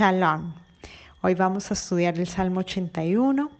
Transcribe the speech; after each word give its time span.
Shalom. 0.00 0.54
Hoy 1.20 1.34
vamos 1.34 1.70
a 1.70 1.74
estudiar 1.74 2.18
el 2.18 2.26
Salmo 2.26 2.60
81. 2.60 3.50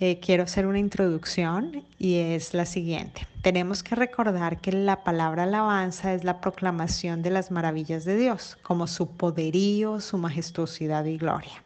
Eh, 0.00 0.20
quiero 0.20 0.42
hacer 0.42 0.66
una 0.66 0.78
introducción 0.78 1.82
y 1.98 2.16
es 2.16 2.52
la 2.52 2.66
siguiente. 2.66 3.26
Tenemos 3.40 3.82
que 3.82 3.94
recordar 3.94 4.60
que 4.60 4.70
la 4.70 5.02
palabra 5.02 5.44
alabanza 5.44 6.12
es 6.12 6.24
la 6.24 6.42
proclamación 6.42 7.22
de 7.22 7.30
las 7.30 7.50
maravillas 7.50 8.04
de 8.04 8.18
Dios, 8.18 8.58
como 8.60 8.86
su 8.86 9.08
poderío, 9.16 9.98
su 10.00 10.18
majestuosidad 10.18 11.06
y 11.06 11.16
gloria. 11.16 11.64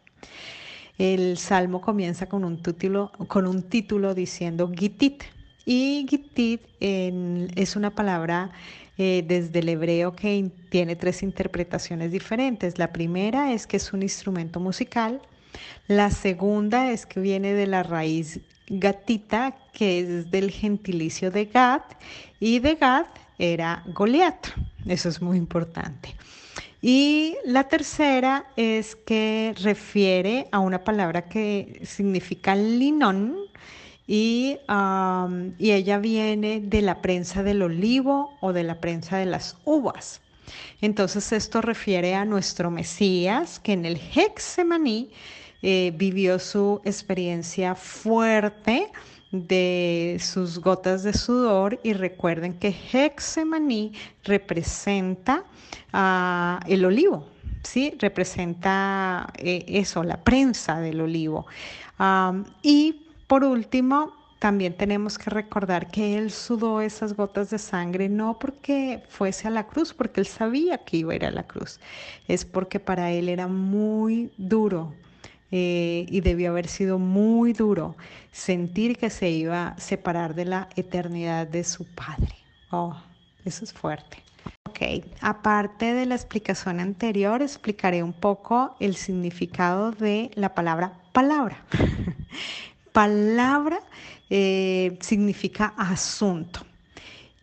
El 0.99 1.37
salmo 1.37 1.81
comienza 1.81 2.29
con 2.29 2.45
un 2.45 2.63
título, 2.63 3.11
con 3.27 3.49
un 3.49 3.65
título 3.65 4.15
diciendo 4.15 4.71
Gitit. 4.73 5.25
Y 5.65 6.07
Gitit 6.09 6.63
es 6.79 7.75
una 7.75 7.91
palabra 7.91 8.53
eh, 8.99 9.25
desde 9.27 9.61
el 9.61 9.69
hebreo 9.69 10.15
que 10.15 10.51
tiene 10.71 10.97
tres 10.97 11.23
interpretaciones 11.23 12.13
diferentes. 12.13 12.79
La 12.79 12.93
primera 12.93 13.53
es 13.53 13.67
que 13.67 13.77
es 13.77 13.93
un 13.93 14.03
instrumento 14.03 14.61
musical. 14.61 15.21
La 15.89 16.11
segunda 16.11 16.91
es 16.91 17.07
que 17.07 17.21
viene 17.21 17.55
de 17.55 17.67
la 17.67 17.83
raíz 17.83 18.41
gatita, 18.69 19.57
que 19.73 20.01
es 20.01 20.31
del 20.31 20.51
gentilicio 20.51 21.31
de 21.31 21.47
Gat, 21.47 21.83
y 22.41 22.59
de 22.59 22.75
Gat 22.77 23.07
era 23.39 23.83
Goliat. 23.87 24.49
Eso 24.87 25.09
es 25.09 25.21
muy 25.21 25.37
importante. 25.37 26.15
Y 26.81 27.37
la 27.45 27.69
tercera 27.69 28.47
es 28.57 28.97
que 28.97 29.55
refiere 29.63 30.49
a 30.51 30.59
una 30.59 30.83
palabra 30.83 31.29
que 31.29 31.81
significa 31.85 32.57
linón, 32.57 33.37
y, 34.07 34.59
y 35.59 35.71
ella 35.71 35.99
viene 35.99 36.61
de 36.61 36.83
la 36.83 37.01
prensa 37.03 37.43
del 37.43 37.63
olivo 37.63 38.37
o 38.41 38.53
de 38.53 38.65
la 38.65 38.81
prensa 38.81 39.19
de 39.19 39.27
las 39.27 39.57
uvas. 39.65 40.21
Entonces 40.81 41.33
esto 41.33 41.61
refiere 41.61 42.15
a 42.15 42.25
nuestro 42.25 42.71
Mesías 42.71 43.61
que 43.61 43.73
en 43.73 43.87
el 43.87 43.97
Hexemaní 43.97 45.11
eh, 45.63 45.93
vivió 45.95 46.39
su 46.39 46.81
experiencia 46.85 47.75
fuerte 47.75 48.91
de 49.31 50.19
sus 50.21 50.59
gotas 50.59 51.05
de 51.05 51.15
sudor 51.15 51.81
y 51.83 51.95
recuerden 51.95 52.59
que 52.59 52.75
Hexemaní 52.93 53.93
representa 54.25 55.45
el 56.67 56.85
olivo, 56.85 57.29
¿sí? 57.63 57.95
Representa 57.99 59.33
eh, 59.39 59.65
eso, 59.69 60.03
la 60.03 60.23
prensa 60.23 60.81
del 60.81 61.01
olivo. 61.01 61.47
y 62.63 63.02
por 63.33 63.45
último, 63.45 64.13
también 64.41 64.77
tenemos 64.77 65.17
que 65.17 65.31
recordar 65.31 65.91
que 65.91 66.19
Él 66.19 66.31
sudó 66.31 66.83
esas 66.83 67.15
gotas 67.15 67.49
de 67.49 67.57
sangre 67.57 68.11
no 68.11 68.39
porque 68.39 69.03
fuese 69.09 69.49
a 69.49 69.51
la 69.51 69.67
cruz, 69.67 69.95
porque 69.95 70.21
Él 70.21 70.27
sabía 70.27 70.77
que 70.85 70.99
iba 70.99 71.15
a 71.15 71.17
ir 71.17 71.25
a 71.25 71.31
la 71.31 71.45
cruz, 71.45 71.81
es 72.29 72.45
porque 72.45 72.79
para 72.79 73.11
Él 73.11 73.31
era 73.31 73.47
muy 73.47 74.31
duro 74.37 74.93
eh, 75.51 76.05
y 76.11 76.21
debió 76.21 76.51
haber 76.51 76.69
sido 76.69 76.99
muy 76.99 77.55
duro 77.55 77.97
sentir 78.33 78.99
que 78.99 79.09
se 79.09 79.31
iba 79.31 79.69
a 79.69 79.79
separar 79.79 80.35
de 80.35 80.45
la 80.45 80.69
eternidad 80.77 81.47
de 81.47 81.65
su 81.65 81.87
Padre. 81.87 82.37
Oh, 82.71 82.95
eso 83.47 83.65
es 83.65 83.73
fuerte. 83.73 84.19
Ok, 84.69 85.07
aparte 85.23 85.95
de 85.95 86.05
la 86.05 86.17
explicación 86.17 86.81
anterior, 86.81 87.41
explicaré 87.41 88.03
un 88.03 88.13
poco 88.13 88.77
el 88.79 88.95
significado 88.95 89.91
de 89.91 90.31
la 90.35 90.55
palabra 90.55 90.99
palabra. 91.13 91.65
palabra 92.93 93.81
eh, 94.31 94.97
significa 95.01 95.75
asunto. 95.77 96.65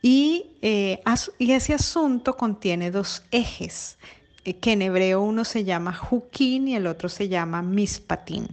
Y, 0.02 0.46
eh, 0.62 1.02
y, 1.38 1.52
ese 1.52 1.74
asunto 1.74 2.38
contiene 2.38 2.90
dos 2.90 3.24
ejes, 3.32 3.98
eh, 4.46 4.54
que 4.54 4.72
en 4.72 4.82
hebreo 4.82 5.22
uno 5.22 5.44
se 5.44 5.66
llama 5.66 5.94
juquín 5.94 6.68
y 6.68 6.76
el 6.76 6.88
otro 6.88 7.10
se 7.10 7.28
llama 7.28 7.62
mispatín. 7.62 8.48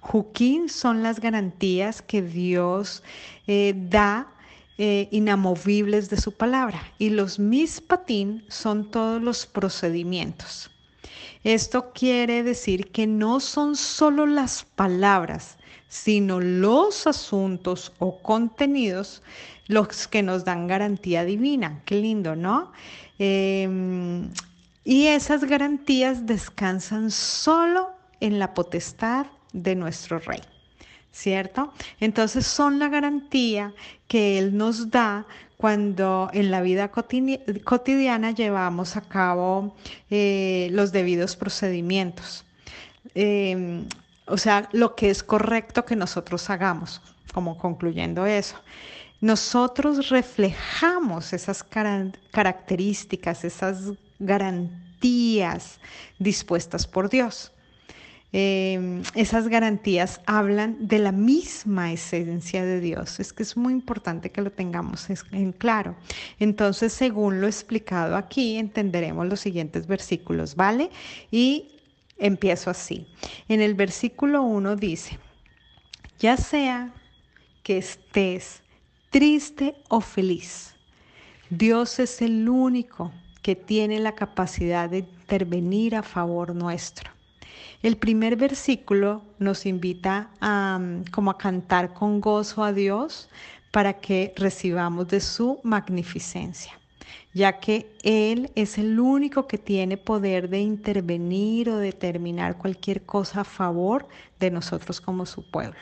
Juquín 0.00 0.68
son 0.68 1.04
las 1.04 1.20
garantías 1.20 2.02
que 2.02 2.20
Dios 2.20 3.04
da 3.46 4.26
inamovibles 4.76 6.10
de 6.10 6.20
su 6.20 6.32
palabra 6.32 6.80
y 6.98 7.10
los 7.10 7.38
mispatín 7.38 8.44
son 8.48 8.90
todos 8.90 9.22
los 9.22 9.46
procedimientos. 9.46 10.70
Esto 11.44 11.92
quiere 11.92 12.42
decir 12.42 12.90
que 12.90 13.06
no 13.06 13.40
son 13.40 13.76
solo 13.76 14.26
las 14.26 14.64
palabras, 14.64 15.57
sino 15.88 16.40
los 16.40 17.06
asuntos 17.06 17.92
o 17.98 18.18
contenidos 18.18 19.22
los 19.66 20.08
que 20.08 20.22
nos 20.22 20.44
dan 20.44 20.66
garantía 20.66 21.24
divina. 21.24 21.82
Qué 21.84 21.96
lindo, 21.96 22.36
¿no? 22.36 22.72
Em, 23.18 24.30
y 24.84 25.06
esas 25.06 25.44
garantías 25.44 26.26
descansan 26.26 27.10
solo 27.10 27.90
en 28.20 28.38
la 28.38 28.54
potestad 28.54 29.26
de 29.52 29.74
nuestro 29.74 30.18
Rey, 30.18 30.40
¿cierto? 31.12 31.72
Entonces 32.00 32.46
son 32.46 32.78
la 32.78 32.88
garantía 32.88 33.74
que 34.06 34.38
Él 34.38 34.56
nos 34.56 34.90
da 34.90 35.26
cuando 35.58 36.30
en 36.32 36.50
la 36.50 36.62
vida 36.62 36.90
cotidiana 36.90 38.30
llevamos 38.30 38.96
a 38.96 39.02
cabo 39.02 39.76
eh, 40.08 40.68
los 40.70 40.92
debidos 40.92 41.36
procedimientos. 41.36 42.44
Em, 43.14 43.84
o 44.28 44.36
sea, 44.38 44.68
lo 44.72 44.94
que 44.94 45.10
es 45.10 45.22
correcto 45.22 45.84
que 45.84 45.96
nosotros 45.96 46.48
hagamos, 46.50 47.00
como 47.32 47.58
concluyendo 47.58 48.26
eso. 48.26 48.56
Nosotros 49.20 50.10
reflejamos 50.10 51.32
esas 51.32 51.64
características, 51.64 53.44
esas 53.44 53.92
garantías 54.18 55.80
dispuestas 56.18 56.86
por 56.86 57.08
Dios. 57.08 57.52
Em, 58.30 59.02
esas 59.14 59.48
garantías 59.48 60.20
hablan 60.26 60.86
de 60.86 60.98
la 60.98 61.12
misma 61.12 61.92
esencia 61.92 62.62
de 62.64 62.78
Dios. 62.78 63.20
Es 63.20 63.32
que 63.32 63.42
es 63.42 63.56
muy 63.56 63.72
importante 63.72 64.30
que 64.30 64.42
lo 64.42 64.52
tengamos 64.52 65.08
en 65.32 65.52
claro. 65.52 65.96
Entonces, 66.38 66.92
según 66.92 67.40
lo 67.40 67.46
explicado 67.46 68.16
aquí, 68.16 68.58
entenderemos 68.58 69.26
los 69.26 69.40
siguientes 69.40 69.86
versículos, 69.86 70.56
¿vale? 70.56 70.90
Y 71.30 71.77
Empiezo 72.18 72.70
así. 72.70 73.06
En 73.48 73.60
el 73.60 73.74
versículo 73.74 74.42
1 74.42 74.76
dice, 74.76 75.18
ya 76.18 76.36
sea 76.36 76.92
que 77.62 77.78
estés 77.78 78.62
triste 79.10 79.76
o 79.88 80.00
feliz, 80.00 80.74
Dios 81.50 81.98
es 81.98 82.20
el 82.20 82.48
único 82.48 83.12
que 83.40 83.54
tiene 83.54 84.00
la 84.00 84.14
capacidad 84.14 84.90
de 84.90 84.98
intervenir 84.98 85.94
a 85.94 86.02
favor 86.02 86.54
nuestro. 86.54 87.10
El 87.82 87.96
primer 87.96 88.36
versículo 88.36 89.22
nos 89.38 89.64
invita 89.64 90.30
a 90.40 90.80
como 91.12 91.30
a 91.30 91.38
cantar 91.38 91.94
con 91.94 92.20
gozo 92.20 92.64
a 92.64 92.72
Dios 92.72 93.28
para 93.70 93.94
que 94.00 94.34
recibamos 94.36 95.06
de 95.08 95.20
su 95.20 95.60
magnificencia 95.62 96.78
ya 97.34 97.60
que 97.60 97.86
Él 98.02 98.50
es 98.54 98.78
el 98.78 98.98
único 99.00 99.46
que 99.46 99.58
tiene 99.58 99.96
poder 99.96 100.48
de 100.48 100.60
intervenir 100.60 101.70
o 101.70 101.78
determinar 101.78 102.56
cualquier 102.56 103.02
cosa 103.02 103.40
a 103.40 103.44
favor 103.44 104.08
de 104.38 104.50
nosotros 104.50 105.00
como 105.00 105.26
su 105.26 105.48
pueblo. 105.50 105.78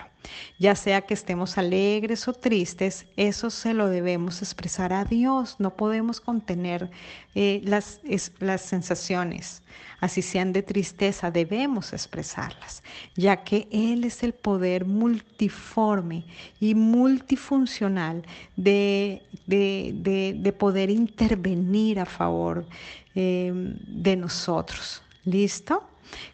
Ya 0.59 0.75
sea 0.75 1.03
que 1.03 1.15
estemos 1.15 1.59
alegres 1.59 2.27
o 2.29 2.33
tristes, 2.33 3.07
eso 3.17 3.51
se 3.51 3.75
lo 3.75 3.89
debemos 3.89 4.43
expresar 4.43 4.93
a 4.93 5.05
Dios. 5.05 5.57
No 5.59 5.77
podemos 5.77 6.21
contener 6.21 6.91
eh, 7.35 7.61
las, 7.65 8.01
las 8.39 8.63
sensaciones, 8.63 9.63
así 10.01 10.23
sean 10.23 10.53
de 10.53 10.63
tristeza, 10.63 11.31
debemos 11.31 11.93
expresarlas, 11.93 12.83
ya 13.15 13.45
que 13.45 13.69
Él 13.71 14.05
es 14.05 14.23
el 14.23 14.33
poder 14.33 14.85
multiforme 14.85 16.25
y 16.61 16.75
multifuncional 16.75 18.25
de, 18.57 19.23
de, 19.47 20.55
poder 20.59 20.91
intervenir 20.91 22.01
a 22.01 22.07
favor 22.17 22.67
eh, 23.15 23.53
de 23.55 24.17
nosotros. 24.17 25.03
¿Listo? 25.25 25.83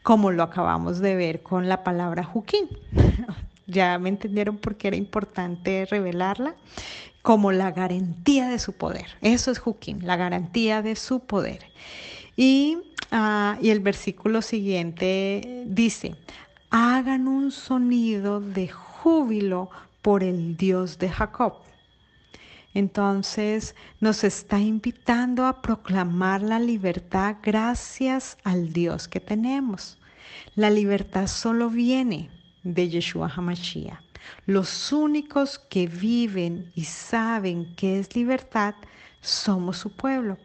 Como 0.03 0.31
lo 0.31 0.43
acabamos 0.43 1.01
de 1.01 1.17
ver 1.17 1.43
con 1.43 1.69
la 1.69 1.83
palabra 1.83 2.25
Juquín. 2.25 2.69
ya 3.67 3.99
me 3.99 4.09
entendieron 4.09 4.59
por 4.59 4.77
qué 4.77 4.89
era 4.89 4.97
importante 4.97 5.87
revelarla, 5.87 6.55
como 7.23 7.53
la 7.53 7.71
garantía 7.71 8.49
de 8.49 8.59
su 8.59 8.73
poder. 8.73 9.07
Eso 9.21 9.51
es 9.51 9.59
Juquín, 9.59 10.05
la 10.05 10.17
garantía 10.17 10.83
de 10.83 10.97
su 10.97 11.21
poder. 11.21 11.61
Y, 12.37 12.79
ah, 13.11 13.59
y 13.61 13.71
el 13.71 13.81
versículo 13.81 14.43
siguiente 14.43 15.65
dice, 15.67 16.17
hagan 16.71 17.29
un 17.29 17.53
sonido 17.53 18.41
de 18.41 18.69
júbilo 18.69 19.71
por 20.01 20.23
el 20.23 20.57
Dios 20.57 20.99
de 20.99 21.09
Jacob. 21.09 21.55
Entonces 22.75 23.75
nos 24.01 24.25
está 24.25 24.59
invitando 24.59 25.47
a 25.47 25.61
proclamar 25.61 26.43
la 26.43 26.59
libertad 26.59 27.37
gracias 27.43 28.39
al 28.45 28.73
Dios 28.73 29.09
que 29.09 29.21
tenemos. 29.21 29.99
La 30.55 30.71
libertad 30.71 31.27
solo 31.27 31.69
viene 31.69 32.31
de 32.63 32.89
Yeshua 32.89 33.31
HaMashiach. 33.35 34.01
Los 34.47 34.93
únicos 34.93 35.59
que 35.59 35.87
viven 35.87 36.71
y 36.75 36.85
saben 36.85 37.75
que 37.75 37.99
es 37.99 38.15
libertad 38.15 38.75
somos 39.21 39.79
su 39.79 39.91
pueblo. 39.91 40.39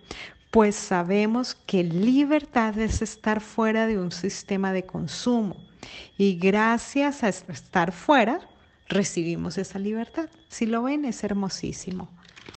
pues 0.49 0.75
sabemos 0.75 1.55
que 1.55 1.83
libertad 1.83 2.79
es 2.79 3.01
estar 3.01 3.41
fuera 3.41 3.85
de 3.85 3.99
un 3.99 4.11
sistema 4.11 4.71
de 4.71 4.85
consumo 4.85 5.57
y 6.17 6.37
gracias 6.37 7.21
a 7.23 7.29
estar 7.29 7.91
fuera 7.91 8.39
recibimos 8.87 9.57
esa 9.57 9.77
libertad. 9.77 10.29
Si 10.47 10.65
lo 10.65 10.83
ven, 10.83 11.05
es 11.05 11.23
hermosísimo. 11.23 12.09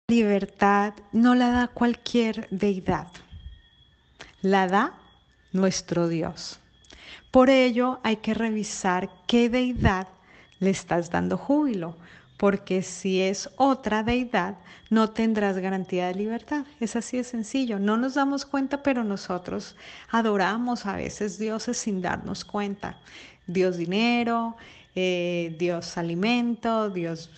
Libertad 0.09 0.95
no 1.13 1.35
la 1.35 1.51
da 1.51 1.69
cualquier 1.69 2.49
deidad, 2.51 3.09
la 4.43 4.67
da 4.67 4.95
nuestro 5.53 6.09
Dios. 6.09 6.61
Por 7.31 7.49
ello 7.49 8.01
hay 8.03 8.17
que 8.17 8.35
revisar 8.35 9.09
qué 9.27 9.49
deidad 9.49 10.09
le 10.59 10.71
estás 10.71 11.11
dando 11.11 11.37
júbilo, 11.37 11.97
porque 12.37 12.83
si 12.83 13.21
es 13.21 13.51
otra 13.57 14.03
deidad, 14.03 14.57
no 14.89 15.11
tendrás 15.11 15.59
garantía 15.59 16.09
de 16.09 16.15
libertad. 16.15 16.65
Es 16.81 16.97
así 16.97 17.19
de 17.19 17.25
sencillo. 17.25 17.79
No 17.79 17.97
nos 17.97 18.15
damos 18.15 18.45
cuenta, 18.45 18.83
pero 18.83 19.05
nosotros 19.05 19.77
adoramos 20.11 20.87
a 20.87 20.97
veces 20.97 21.39
dioses 21.39 21.79
sin 21.79 22.03
darnos 22.03 22.45
cuenta. 22.45 22.99
Dios 23.47 23.77
dinero, 23.77 24.57
eh, 24.95 25.55
Dios 25.59 25.97
alimento, 25.97 26.91
Dios 26.91 27.31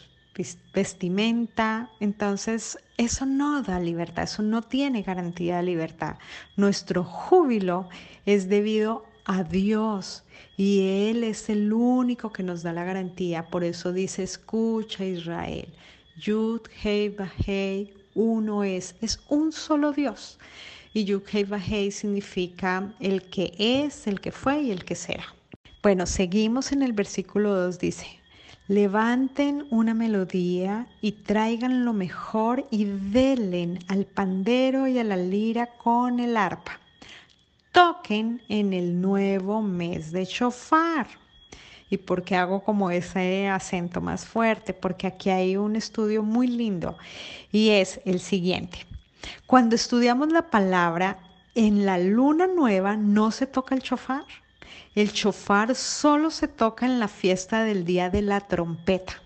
vestimenta. 0.75 1.91
Entonces, 2.01 2.79
eso 2.97 3.27
no 3.27 3.63
da 3.63 3.81
libertad, 3.81 4.25
eso 4.25 4.43
no 4.43 4.63
tiene 4.63 5.03
garantía 5.03 5.59
de 5.59 5.63
libertad. 5.65 6.17
Nuestro 6.57 7.05
júbilo 7.05 7.89
es 8.27 8.49
debido 8.49 9.05
a 9.25 9.45
Dios 9.45 10.25
y 10.57 11.09
Él 11.09 11.25
es 11.25 11.49
el 11.49 11.73
único 11.73 12.33
que 12.33 12.43
nos 12.43 12.63
da 12.63 12.73
la 12.73 12.85
garantía. 12.85 13.47
Por 13.47 13.65
eso 13.65 13.93
dice, 13.93 14.23
escucha 14.23 15.05
Israel, 15.05 15.69
Yud, 16.17 16.63
Hei, 16.83 17.15
Hei, 17.47 17.95
uno 18.15 18.65
es, 18.65 18.95
es 19.01 19.21
un 19.29 19.53
solo 19.53 19.93
Dios. 19.93 20.39
Y 20.95 21.05
Yud, 21.05 21.23
Hei, 21.33 21.47
Hei 21.69 21.91
significa 21.91 22.95
el 23.01 23.23
que 23.23 23.53
es, 23.59 24.07
el 24.07 24.21
que 24.21 24.33
fue 24.33 24.63
y 24.63 24.71
el 24.71 24.85
que 24.85 24.95
será. 24.95 25.35
Bueno, 25.83 26.07
seguimos 26.07 26.71
en 26.71 26.83
el 26.83 26.93
versículo 26.93 27.55
2, 27.55 27.79
dice, 27.79 28.22
levanten 28.69 29.67
una 29.71 29.95
melodía 29.95 30.87
y 31.01 31.13
traigan 31.13 31.85
lo 31.85 31.93
mejor 31.93 32.67
y 32.71 32.85
delen 32.85 33.79
al 33.89 34.07
pandero 34.07 34.87
y 34.87 34.99
a 34.99 35.05
la 35.05 35.17
lira 35.17 35.67
con 35.79 36.21
el 36.21 36.37
arpa 36.37 36.83
toquen 37.73 38.43
en 38.49 38.75
el 38.75 39.01
nuevo 39.01 39.63
mes 39.63 40.13
de 40.13 40.27
shofar. 40.27 41.07
¿Y 41.91 41.99
por 41.99 42.23
qué 42.23 42.37
hago 42.37 42.63
como 42.63 42.91
ese 42.91 43.49
acento 43.49 44.01
más 44.01 44.25
fuerte? 44.25 44.73
Porque 44.73 45.07
aquí 45.07 45.31
hay 45.31 45.57
un 45.57 45.77
estudio 45.77 46.23
muy 46.23 46.47
lindo 46.47 46.97
y 47.51 47.71
es 47.71 48.01
el 48.05 48.21
siguiente. 48.21 48.87
Cuando 49.47 49.75
estudiamos 49.75 50.33
la 50.33 50.51
palabra, 50.51 51.19
en 51.55 51.85
la 51.85 51.99
luna 51.99 52.47
nueva 52.47 52.97
no 52.97 53.31
se 53.31 53.47
toca 53.47 53.75
el 53.75 53.83
shofar. 53.83 54.25
El 54.95 55.11
shofar 55.11 55.75
solo 55.75 56.31
se 56.31 56.49
toca 56.49 56.85
en 56.85 57.01
la 57.01 57.09
fiesta 57.09 57.65
del 57.65 57.85
día 57.85 58.11
de 58.11 58.21
la 58.21 58.41
trompeta. 58.41 59.23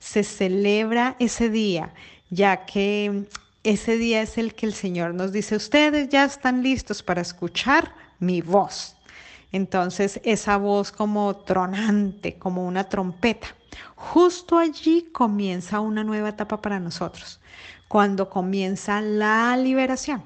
Se 0.00 0.24
celebra 0.24 1.14
ese 1.20 1.50
día, 1.50 1.94
ya 2.30 2.66
que 2.66 3.28
ese 3.62 3.96
día 3.96 4.22
es 4.22 4.38
el 4.38 4.54
que 4.54 4.66
el 4.66 4.74
Señor 4.74 5.14
nos 5.14 5.32
dice, 5.32 5.54
ustedes 5.54 6.08
ya 6.08 6.24
están 6.24 6.62
listos 6.62 7.02
para 7.02 7.20
escuchar 7.20 7.92
mi 8.18 8.40
voz. 8.40 8.96
Entonces, 9.52 10.20
esa 10.24 10.56
voz 10.56 10.90
como 10.90 11.36
tronante, 11.36 12.36
como 12.36 12.66
una 12.66 12.84
trompeta. 12.88 13.48
Justo 13.94 14.58
allí 14.58 15.08
comienza 15.12 15.80
una 15.80 16.02
nueva 16.02 16.30
etapa 16.30 16.60
para 16.60 16.80
nosotros, 16.80 17.40
cuando 17.86 18.28
comienza 18.28 19.00
la 19.00 19.56
liberación. 19.56 20.22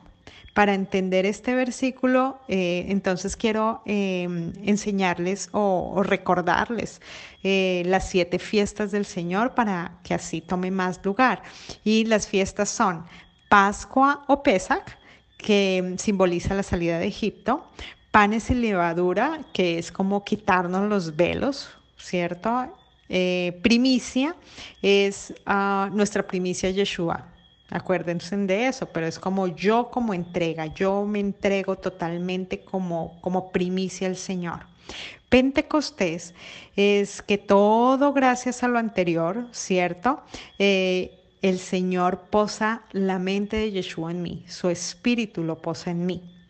Para 0.55 0.75
entender 0.75 1.25
este 1.25 1.55
versículo, 1.55 2.39
eh, 2.47 2.85
entonces 2.89 3.37
quiero 3.37 3.83
em, 3.87 4.53
enseñarles 4.65 5.49
o, 5.53 6.03
recordarles 6.03 7.01
eh, 7.43 7.83
las 7.87 8.11
siete 8.11 8.39
fiestas 8.39 8.91
del 8.91 9.07
Señor 9.07 9.55
para 9.55 9.99
que 10.05 10.13
así 10.13 10.43
tome 10.43 10.71
más 10.71 11.01
lugar. 11.05 11.43
Y 11.85 12.05
las 12.05 12.29
fiestas 12.29 12.69
son 12.69 13.07
Pascua 13.49 14.25
o 14.29 14.43
Pesach, 14.43 14.99
que 15.39 15.95
simboliza 15.97 16.55
la 16.55 16.63
salida 16.63 16.99
de 16.99 17.07
Egipto, 17.07 17.67
panes 18.11 18.51
y 18.51 18.55
levadura, 18.55 19.41
que 19.55 19.79
es 19.79 19.91
como 19.91 20.23
quitarnos 20.23 20.89
los 20.89 21.17
velos, 21.17 21.71
¿cierto? 21.97 22.69
Eh, 23.09 23.59
primicia 23.63 24.37
es 24.83 25.35
ah, 25.47 25.89
nuestra 25.93 26.27
primicia 26.27 26.71
Yeshua. 26.71 27.32
Acuérdense 27.73 28.37
de 28.37 28.67
eso, 28.67 28.85
pero 28.93 29.07
es 29.07 29.19
como 29.19 29.49
yo 29.49 29.91
como 29.91 30.13
entrega, 30.13 30.67
yo 30.67 31.07
me 31.07 31.21
entrego 31.21 31.77
totalmente 31.77 32.61
como, 32.61 33.19
como 33.23 33.51
primicia 33.51 34.09
al 34.09 34.17
Señor. 34.17 34.67
Pentecostés 35.31 36.35
es 36.77 37.23
que 37.23 37.39
todo 37.39 38.13
gracias 38.13 38.63
a 38.63 38.69
lo 38.69 38.79
anterior, 38.79 39.49
¿cierto? 39.53 40.21
Eh, 40.59 41.19
el 41.41 41.59
Señor 41.59 42.29
posa 42.29 42.83
la 42.93 43.19
mente 43.19 43.57
de 43.57 43.71
Yeshua 43.71 44.11
en 44.11 44.21
mí, 44.21 44.45
su 44.49 44.69
espíritu 44.69 45.43
lo 45.43 45.57
posa 45.63 45.93
en 45.93 46.05
mí. 46.05 46.47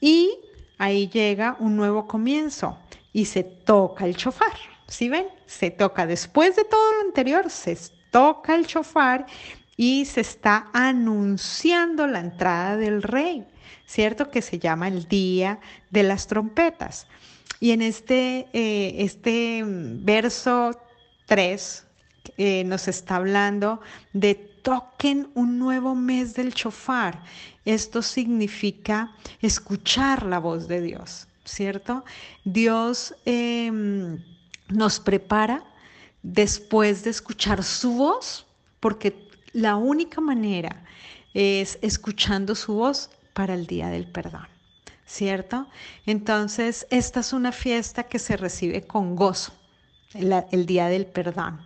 Y 0.00 0.36
ahí 0.78 1.08
llega 1.08 1.56
un 1.60 1.76
nuevo 1.76 2.08
comienzo 2.08 2.76
y 3.12 3.26
se 3.26 3.44
toca 3.44 4.04
el 4.04 4.16
chofar. 4.16 4.52
¿Sí 4.88 5.08
ven? 5.08 5.28
Se 5.46 5.70
toca 5.70 6.06
después 6.06 6.56
de 6.56 6.64
todo 6.64 6.92
lo 6.94 7.00
anterior, 7.06 7.50
se 7.50 7.78
toca 8.10 8.56
el 8.56 8.66
chofar 8.66 9.26
y 9.76 10.06
se 10.06 10.22
está 10.22 10.68
anunciando 10.72 12.06
la 12.06 12.20
entrada 12.20 12.76
del 12.76 13.02
rey, 13.02 13.46
¿cierto? 13.86 14.30
Que 14.30 14.42
se 14.42 14.58
llama 14.58 14.88
el 14.88 15.06
día 15.06 15.60
de 15.90 16.02
las 16.02 16.26
trompetas. 16.26 17.06
Y 17.60 17.70
en 17.70 17.82
este, 17.82 18.48
eh, 18.52 18.94
este 18.98 19.62
verso 19.66 20.78
3 21.26 21.86
eh, 22.36 22.64
nos 22.64 22.88
está 22.88 23.16
hablando 23.16 23.80
de 24.12 24.34
toquen 24.34 25.30
un 25.34 25.58
nuevo 25.58 25.94
mes 25.94 26.34
del 26.34 26.52
chofar. 26.52 27.22
Esto 27.64 28.02
significa 28.02 29.14
escuchar 29.40 30.24
la 30.24 30.38
voz 30.38 30.68
de 30.68 30.80
Dios, 30.80 31.28
¿cierto? 31.44 32.04
Dios 32.44 33.14
em, 33.24 34.18
nos 34.68 35.00
prepara 35.00 35.64
después 36.22 37.04
de 37.04 37.10
escuchar 37.10 37.62
su 37.62 37.92
voz, 37.92 38.46
porque 38.80 39.25
la 39.56 39.76
única 39.76 40.20
manera 40.20 40.84
es 41.32 41.78
escuchando 41.80 42.54
su 42.54 42.74
voz 42.74 43.08
para 43.32 43.54
el 43.54 43.66
día 43.66 43.88
del 43.88 44.06
perdón. 44.06 44.46
¿Cierto? 45.06 45.66
Entonces, 46.04 46.86
esta 46.90 47.20
es 47.20 47.32
una 47.32 47.52
fiesta 47.52 48.02
que 48.02 48.18
se 48.18 48.36
recibe 48.36 48.86
con 48.86 49.16
gozo, 49.16 49.52
el 50.12 50.66
día 50.66 50.88
del 50.88 51.06
perdón. 51.06 51.60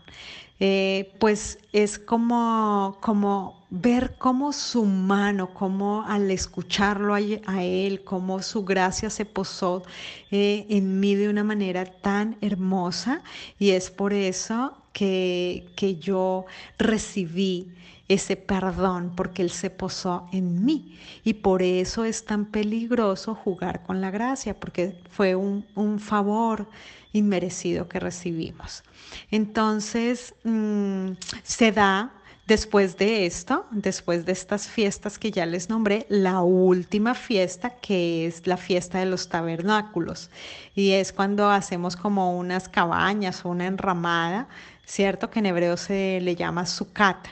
Eh, 0.61 1.15
pues 1.19 1.59
es 1.73 1.99
como, 1.99 2.99
como 3.01 3.65
ver 3.71 4.17
cómo 4.19 4.53
su 4.53 4.85
mano, 4.85 5.55
como 5.55 6.03
al 6.03 6.31
escucharlo 6.31 7.15
a, 7.15 7.21
él, 7.65 8.05
cómo 8.05 8.43
su 8.43 8.65
gracia 8.65 9.09
se 9.09 9.25
posó 9.25 9.83
eh, 10.31 10.67
en 10.69 11.01
mí 11.01 11.15
de 11.15 11.31
una 11.31 11.45
manera 11.45 11.87
tan 11.87 12.37
hermosa 12.43 13.23
y 13.59 13.71
es 13.71 13.91
por 13.91 14.13
eso 14.13 14.77
que, 14.93 15.67
que 15.77 15.97
yo 15.97 16.45
recibí 16.79 17.73
ese 18.11 18.37
perdón 18.37 19.13
porque 19.15 19.43
Él 19.43 19.51
se 19.51 19.71
posó 19.71 20.27
en 20.33 20.65
mí. 20.65 20.99
Y 21.23 21.35
por 21.35 21.63
eso 21.63 22.05
es 22.05 22.25
tan 22.25 22.47
peligroso 22.47 23.37
jugar 23.37 23.85
con 23.85 24.01
la 24.01 24.11
gracia, 24.11 24.59
porque 24.59 24.99
fue 25.11 25.37
un, 25.37 25.65
un 25.77 26.01
favor 26.01 26.67
inmerecido 27.13 27.89
que 27.89 28.01
recibimos. 28.01 28.83
Entonces, 29.31 30.35
mm, 30.45 31.13
se 31.43 31.73
da 31.73 32.13
después 32.47 32.97
de 32.97 33.27
esto, 33.27 33.65
después 33.71 34.27
de 34.27 34.33
estas 34.33 34.67
fiestas 34.67 35.21
que 35.21 35.31
ya 35.31 35.47
les 35.47 35.69
nombré, 35.69 36.05
la 36.09 36.41
última 36.41 37.15
fiesta 37.15 37.71
que 37.71 38.27
es 38.27 38.45
la 38.47 38.57
fiesta 38.57 38.99
de 38.99 39.07
los 39.07 39.29
tabernáculos. 39.29 40.31
Y 40.75 40.91
es 40.91 41.13
cuando 41.13 41.49
hacemos 41.49 41.95
como 41.95 42.37
unas 42.37 42.69
cabañas 42.69 43.45
o 43.45 43.51
una 43.51 43.67
enramada, 43.67 44.49
¿cierto? 44.85 45.31
Que 45.31 45.39
en 45.39 45.47
hebreo 45.47 45.77
se 45.77 46.21
le 46.21 46.35
llama 46.35 46.67
sukkah. 46.67 47.23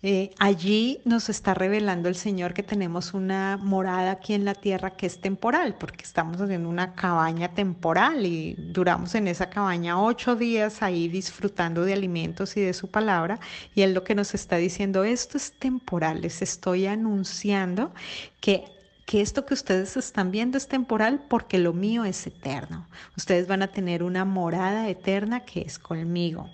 Eh, 0.00 0.30
allí 0.38 1.00
nos 1.04 1.28
está 1.28 1.54
revelando 1.54 2.08
el 2.08 2.14
Señor 2.14 2.54
que 2.54 2.62
tenemos 2.62 3.14
una 3.14 3.56
morada 3.56 4.12
aquí 4.12 4.32
en 4.34 4.44
la 4.44 4.54
tierra 4.54 4.90
que 4.90 5.06
es 5.06 5.20
temporal, 5.20 5.74
porque 5.76 6.04
estamos 6.04 6.40
haciendo 6.40 6.68
una 6.68 6.94
cabaña 6.94 7.52
temporal 7.52 8.24
y 8.24 8.54
duramos 8.58 9.16
en 9.16 9.26
esa 9.26 9.50
cabaña 9.50 10.00
ocho 10.00 10.36
días 10.36 10.82
ahí 10.82 11.08
disfrutando 11.08 11.84
de 11.84 11.94
alimentos 11.94 12.56
y 12.56 12.60
de 12.60 12.74
su 12.74 12.88
palabra. 12.88 13.40
Y 13.74 13.82
Él 13.82 13.92
lo 13.92 14.04
que 14.04 14.14
nos 14.14 14.34
está 14.34 14.56
diciendo, 14.56 15.02
esto 15.02 15.36
es 15.36 15.58
temporal, 15.58 16.20
les 16.20 16.42
estoy 16.42 16.86
anunciando 16.86 17.92
que 18.40 18.64
que 19.08 19.22
esto 19.22 19.46
que 19.46 19.54
ustedes 19.54 19.96
están 19.96 20.30
viendo 20.30 20.58
es 20.58 20.68
temporal 20.68 21.24
porque 21.30 21.56
lo 21.56 21.72
mío 21.72 22.04
es 22.04 22.26
eterno. 22.26 22.86
Ustedes 23.16 23.48
van 23.48 23.62
a 23.62 23.68
tener 23.68 24.02
una 24.02 24.26
morada 24.26 24.86
eterna 24.86 25.46
que 25.46 25.62
es 25.62 25.78
conmigo. 25.78 26.50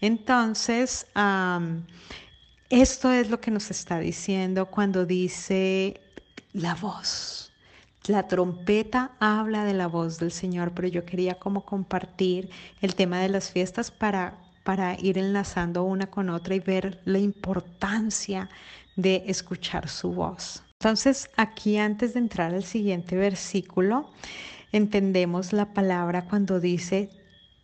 Entonces, 0.00 1.06
esto 2.72 3.12
es 3.12 3.28
lo 3.28 3.38
que 3.38 3.50
nos 3.50 3.70
está 3.70 3.98
diciendo 3.98 4.64
cuando 4.64 5.04
dice, 5.04 6.00
la 6.54 6.74
voz. 6.74 7.52
La 8.06 8.26
trompeta 8.28 9.12
habla 9.20 9.66
de 9.66 9.74
la 9.74 9.88
voz 9.88 10.18
del 10.18 10.32
Señor, 10.32 10.72
pero 10.72 10.88
yo 10.88 11.04
quería 11.04 11.34
como 11.34 11.66
compartir 11.66 12.48
el 12.80 12.94
tema 12.94 13.20
de 13.20 13.28
las 13.28 13.50
fiestas 13.50 13.90
para, 13.90 14.38
para 14.64 14.98
ir 14.98 15.18
enlazando 15.18 15.84
una 15.84 16.06
con 16.06 16.30
otra 16.30 16.54
y 16.54 16.60
ver 16.60 16.98
la 17.04 17.18
importancia 17.18 18.48
de 18.96 19.22
escuchar 19.26 19.86
su 19.90 20.10
voz. 20.12 20.62
Entonces, 20.80 21.28
aquí 21.36 21.76
antes 21.76 22.14
de 22.14 22.20
entrar 22.20 22.54
al 22.54 22.64
siguiente 22.64 23.16
versículo, 23.16 24.10
entendemos 24.72 25.52
la 25.52 25.74
palabra 25.74 26.24
cuando 26.24 26.58
dice, 26.58 27.10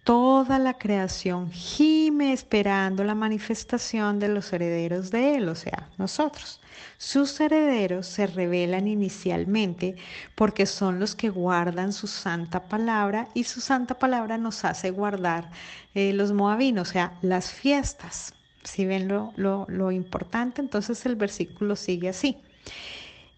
toda 0.08 0.58
la 0.58 0.78
creación 0.78 1.52
gime 1.52 2.32
esperando 2.32 3.04
la 3.04 3.14
manifestación 3.14 4.18
de 4.18 4.28
los 4.28 4.50
herederos 4.54 5.10
de 5.10 5.34
Él, 5.34 5.50
o 5.50 5.54
sea, 5.54 5.90
nosotros. 5.98 6.62
Sus 6.96 7.38
herederos 7.38 8.06
se 8.06 8.26
revelan 8.26 8.88
inicialmente 8.88 9.96
porque 10.34 10.64
son 10.64 10.98
los 10.98 11.14
que 11.14 11.28
guardan 11.28 11.92
su 11.92 12.06
santa 12.06 12.68
palabra 12.68 13.28
y 13.34 13.44
su 13.44 13.60
santa 13.60 13.98
palabra 13.98 14.38
nos 14.38 14.64
hace 14.64 14.92
guardar 14.92 15.50
eh, 15.94 16.14
los 16.14 16.32
moabinos, 16.32 16.88
o 16.88 16.92
sea, 16.92 17.12
las 17.20 17.52
fiestas. 17.52 18.32
Si 18.64 18.86
ven 18.86 19.08
lo, 19.08 19.34
lo 19.36 19.92
importante, 19.92 20.62
entonces 20.62 21.04
el 21.04 21.16
versículo 21.16 21.76
sigue 21.76 22.08
así. 22.08 22.38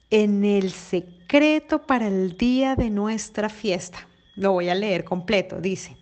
En 0.08 0.44
el 0.44 0.70
secreto 0.70 1.82
para 1.82 2.06
el 2.06 2.36
día 2.36 2.76
de 2.76 2.90
nuestra 2.90 3.48
fiesta. 3.48 4.06
Lo 4.36 4.52
voy 4.52 4.68
a 4.68 4.74
leer 4.76 5.02
completo. 5.02 5.60
Dice, 5.60 5.96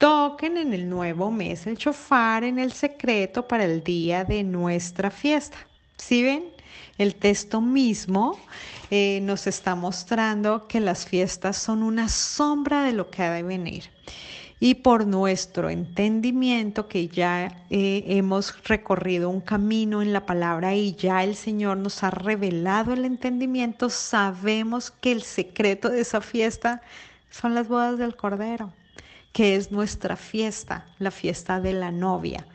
Toquen 0.00 0.56
en 0.56 0.72
el 0.72 0.88
nuevo 0.88 1.30
mes 1.30 1.66
el 1.66 1.76
chofar 1.76 2.42
en 2.42 2.58
el 2.58 2.72
secreto 2.72 3.46
para 3.46 3.66
el 3.66 3.84
día 3.84 4.24
de 4.24 4.42
nuestra 4.42 5.10
fiesta. 5.10 5.58
¿Sí 5.98 6.22
ven? 6.22 6.44
El 6.96 7.16
texto 7.16 7.60
mismo 7.60 8.40
eh, 8.90 9.20
nos 9.20 9.46
está 9.46 9.74
mostrando 9.74 10.66
que 10.68 10.80
las 10.80 11.04
fiestas 11.04 11.58
son 11.58 11.82
una 11.82 12.08
sombra 12.08 12.82
de 12.82 12.92
lo 12.92 13.10
que 13.10 13.22
ha 13.24 13.30
de 13.30 13.42
venir. 13.42 13.90
Y 14.58 14.76
por 14.76 15.06
nuestro 15.06 15.68
entendimiento, 15.68 16.88
que 16.88 17.08
ya 17.08 17.66
eh, 17.68 18.04
hemos 18.06 18.56
recorrido 18.64 19.28
un 19.28 19.42
camino 19.42 20.00
en 20.00 20.14
la 20.14 20.24
palabra 20.24 20.74
y 20.74 20.94
ya 20.94 21.22
el 21.24 21.36
Señor 21.36 21.76
nos 21.76 22.02
ha 22.04 22.10
revelado 22.10 22.94
el 22.94 23.04
entendimiento, 23.04 23.90
sabemos 23.90 24.90
que 24.90 25.12
el 25.12 25.20
secreto 25.20 25.90
de 25.90 26.00
esa 26.00 26.22
fiesta 26.22 26.80
son 27.28 27.54
las 27.54 27.68
bodas 27.68 27.98
del 27.98 28.16
Cordero 28.16 28.72
que 29.32 29.56
es 29.56 29.70
nuestra 29.70 30.16
fiesta, 30.16 30.86
la 30.98 31.10
fiesta 31.10 31.60
de 31.60 31.72
la 31.72 31.90
novia. 31.90 32.46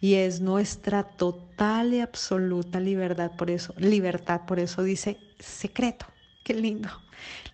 Y 0.00 0.14
es 0.14 0.40
nuestra 0.40 1.04
total 1.04 1.94
y 1.94 2.00
absoluta 2.00 2.80
libertad. 2.80 3.30
Por 3.36 3.50
eso, 3.50 3.72
libertad, 3.76 4.42
por 4.46 4.58
eso 4.58 4.82
dice 4.82 5.18
secreto. 5.38 6.06
Qué 6.42 6.54
lindo. 6.54 6.88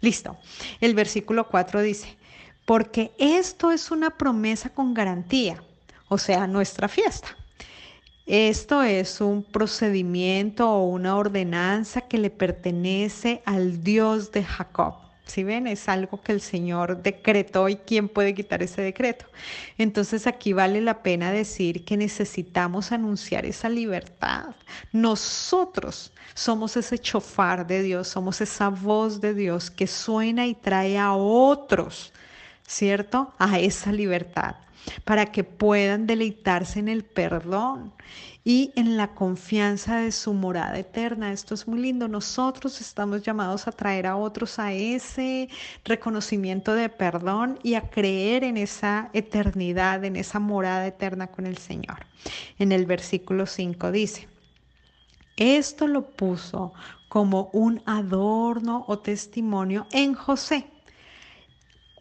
Listo. 0.01 0.39
El 0.81 0.95
versículo 0.95 1.49
4 1.49 1.83
dice, 1.83 2.17
porque 2.65 3.13
esto 3.19 3.71
es 3.71 3.91
una 3.91 4.11
promesa 4.11 4.71
con 4.71 4.95
garantía, 4.95 5.63
o 6.09 6.19
sea, 6.19 6.47
nuestra 6.47 6.89
fiesta. 6.89 7.29
Esto 8.27 8.83
es 8.83 9.23
un 9.23 9.43
procedimiento 9.43 10.71
o 10.71 10.85
una 10.85 11.17
ordenanza 11.17 12.03
que 12.03 12.19
le 12.19 12.29
pertenece 12.29 13.43
al 13.47 13.83
Dios 13.83 14.33
de 14.33 14.45
Jacob. 14.45 15.08
Si 15.29 15.45
ven, 15.45 15.67
es 15.67 15.89
algo 15.89 16.23
que 16.23 16.33
el 16.33 16.41
Señor 16.41 17.03
decretó 17.03 17.69
y 17.69 17.77
quién 17.77 18.09
puede 18.09 18.35
quitar 18.35 18.63
ese 18.63 18.81
decreto. 18.81 19.27
Entonces 19.77 20.27
aquí 20.27 20.55
vale 20.55 20.81
la 20.81 21.03
pena 21.03 21.31
decir 21.31 21.85
que 21.85 21.99
necesitamos 21.99 22.93
anunciar 22.93 23.45
esa 23.45 23.69
libertad. 23.69 24.55
Nosotros 24.91 26.13
somos 26.35 26.77
ese 26.79 26.99
chofar 26.99 27.67
de 27.67 27.83
Dios, 27.83 28.09
somos 28.09 28.41
esa 28.41 28.71
voz 28.71 29.21
de 29.21 29.35
Dios 29.35 29.71
que 29.71 29.87
suena 29.87 30.47
y 30.47 30.55
trae 30.55 30.99
a 30.99 31.13
otros, 31.13 32.13
¿cierto? 32.67 33.35
A 33.39 33.59
esa 33.59 33.93
libertad 33.93 34.57
para 35.05 35.27
que 35.27 35.45
puedan 35.45 36.07
deleitarse 36.07 36.79
en 36.79 36.89
el 36.89 37.05
perdón 37.05 37.93
y 38.45 38.73
en 38.77 38.97
la 38.97 39.15
confianza 39.15 39.99
de 39.99 40.11
su 40.11 40.33
morada 40.33 40.79
eterna. 40.79 41.33
Esto 41.33 41.55
es 41.55 41.69
muy 41.69 41.81
lindo. 41.81 42.09
Nosotros 42.09 42.81
estamos 42.81 43.23
llamados 43.23 43.69
a 43.69 43.73
traer 43.73 44.07
a 44.07 44.17
otros 44.17 44.59
a 44.59 44.73
ese 44.73 45.51
reconocimiento 45.85 46.75
de 46.75 46.89
perdón 46.89 47.59
y 47.63 47.75
a 47.75 47.91
creer 47.91 48.45
en 48.45 48.57
esa 48.57 49.11
eternidad, 49.13 50.05
en 50.05 50.17
esa 50.17 50.39
morada 50.39 50.87
eterna 50.87 51.27
con 51.27 51.47
el 51.47 51.59
Señor. 51.59 52.07
En 52.59 52.73
el 52.73 52.87
versículo 52.87 53.45
5 53.45 53.93
dice, 53.93 54.29
esto 55.37 55.87
lo 55.87 56.11
puso 56.11 56.73
como 57.09 57.51
un 57.53 57.83
adorno 57.87 58.85
o 58.89 58.99
testimonio 58.99 59.87
en 59.93 60.15
José 60.15 60.67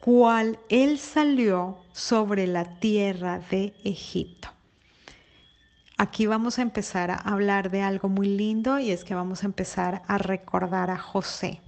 cual 0.02 0.60
él 0.70 1.00
salió 1.00 1.78
sobre 1.92 2.48
la 2.48 2.80
tierra 2.80 3.40
de 3.52 3.74
Egipto. 3.84 4.50
Aquí 5.98 6.28
vamos 6.28 6.60
a 6.60 6.62
empezar 6.62 7.10
a 7.10 7.16
hablar 7.16 7.72
de 7.72 7.82
algo 7.82 8.08
muy 8.08 8.28
lindo 8.28 8.80
y 8.80 8.92
es 8.92 9.04
que 9.04 9.16
vamos 9.16 9.44
a 9.44 9.48
empezar 9.48 10.04
a 10.08 10.20
recordar 10.20 10.92
a 10.92 10.98
José, 10.98 11.60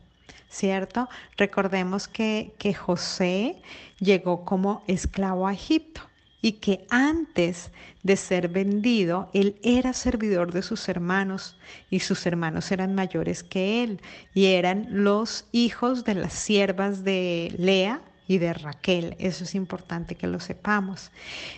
¿cierto? 0.49 1.09
Recordemos 1.35 2.07
que, 2.07 2.53
que 2.59 2.73
José 2.73 3.61
llegó 3.99 4.45
como 4.45 4.83
esclavo 4.87 5.47
a 5.47 5.53
Egipto 5.53 6.01
y 6.41 6.53
que 6.53 6.85
antes 6.89 7.71
de 8.03 8.15
ser 8.15 8.47
vendido, 8.47 9.29
él 9.33 9.57
era 9.63 9.93
servidor 9.93 10.53
de 10.53 10.61
sus 10.61 10.87
hermanos 10.87 11.57
y 11.89 11.99
sus 11.99 12.25
hermanos 12.25 12.71
eran 12.71 12.95
mayores 12.95 13.43
que 13.43 13.83
él 13.83 13.99
y 14.33 14.45
eran 14.45 14.87
los 14.89 15.45
hijos 15.51 16.05
de 16.05 16.15
las 16.15 16.33
siervas 16.33 17.03
de 17.03 17.53
Lea 17.57 18.01
y 18.29 18.37
de 18.37 18.53
Raquel. 18.53 19.15
Eso 19.17 19.43
es 19.43 19.55
importante 19.55 20.13
que 20.13 20.27
lo 20.27 20.39
sepamos. 20.39 21.11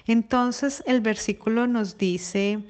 Entonces 0.08 0.82
el 0.88 1.02
versículo 1.02 1.68
nos 1.68 1.98
dice 1.98 2.64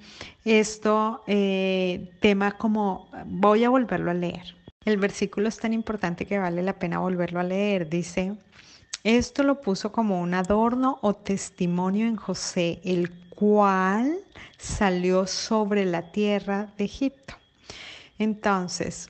esto, 0.43 1.23
eh, 1.27 2.11
tema 2.19 2.57
como, 2.57 3.09
voy 3.27 3.63
a 3.63 3.69
volverlo 3.69 4.09
a 4.09 4.15
leer. 4.15 4.55
El 4.85 4.97
versículo 4.97 5.47
es 5.47 5.57
tan 5.57 5.71
importante 5.71 6.25
que 6.25 6.39
vale 6.39 6.63
la 6.63 6.79
pena 6.79 6.97
volverlo 6.97 7.39
a 7.39 7.43
leer. 7.43 7.89
Dice, 7.89 8.35
esto 9.03 9.43
lo 9.43 9.61
puso 9.61 9.91
como 9.91 10.19
un 10.19 10.33
adorno 10.33 10.97
o 11.03 11.13
testimonio 11.13 12.07
en 12.07 12.15
José, 12.15 12.81
el 12.83 13.11
cual 13.29 14.17
salió 14.57 15.27
sobre 15.27 15.85
la 15.85 16.11
tierra 16.11 16.73
de 16.75 16.85
Egipto. 16.85 17.35
Entonces, 18.17 19.09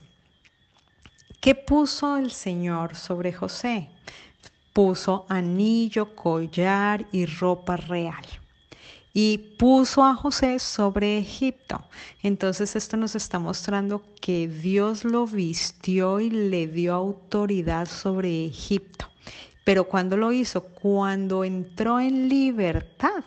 ¿qué 1.40 1.54
puso 1.54 2.18
el 2.18 2.30
Señor 2.30 2.94
sobre 2.94 3.32
José? 3.32 3.88
Puso 4.72 5.26
anillo, 5.28 6.14
collar 6.16 7.06
y 7.12 7.26
ropa 7.26 7.76
real. 7.76 8.24
Y 9.14 9.56
puso 9.58 10.04
a 10.04 10.14
José 10.14 10.58
sobre 10.58 11.18
Egipto. 11.18 11.84
Entonces 12.22 12.74
esto 12.76 12.96
nos 12.96 13.14
está 13.14 13.38
mostrando 13.38 14.02
que 14.20 14.48
Dios 14.48 15.04
lo 15.04 15.26
vistió 15.26 16.18
y 16.18 16.30
le 16.30 16.66
dio 16.66 16.94
autoridad 16.94 17.86
sobre 17.86 18.46
Egipto. 18.46 19.06
Pero 19.64 19.84
cuando 19.84 20.16
lo 20.16 20.32
hizo? 20.32 20.62
Cuando 20.62 21.44
entró 21.44 22.00
en 22.00 22.28
libertad, 22.28 23.22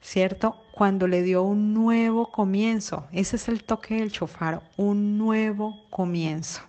¿cierto? 0.00 0.56
Cuando 0.72 1.06
le 1.06 1.22
dio 1.22 1.42
un 1.42 1.74
nuevo 1.74 2.32
comienzo. 2.32 3.06
Ese 3.12 3.36
es 3.36 3.48
el 3.48 3.62
toque 3.62 3.96
del 3.96 4.10
chofar, 4.10 4.62
un 4.76 5.18
nuevo 5.18 5.84
comienzo. 5.90 6.62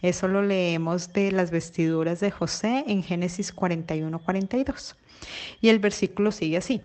Eso 0.00 0.28
lo 0.28 0.42
leemos 0.42 1.12
de 1.12 1.32
las 1.32 1.50
vestiduras 1.50 2.20
de 2.20 2.30
José 2.30 2.84
en 2.86 3.02
Génesis 3.02 3.52
41, 3.52 4.18
42. 4.20 4.96
Y 5.60 5.68
el 5.68 5.80
versículo 5.80 6.30
sigue 6.30 6.56
así. 6.56 6.80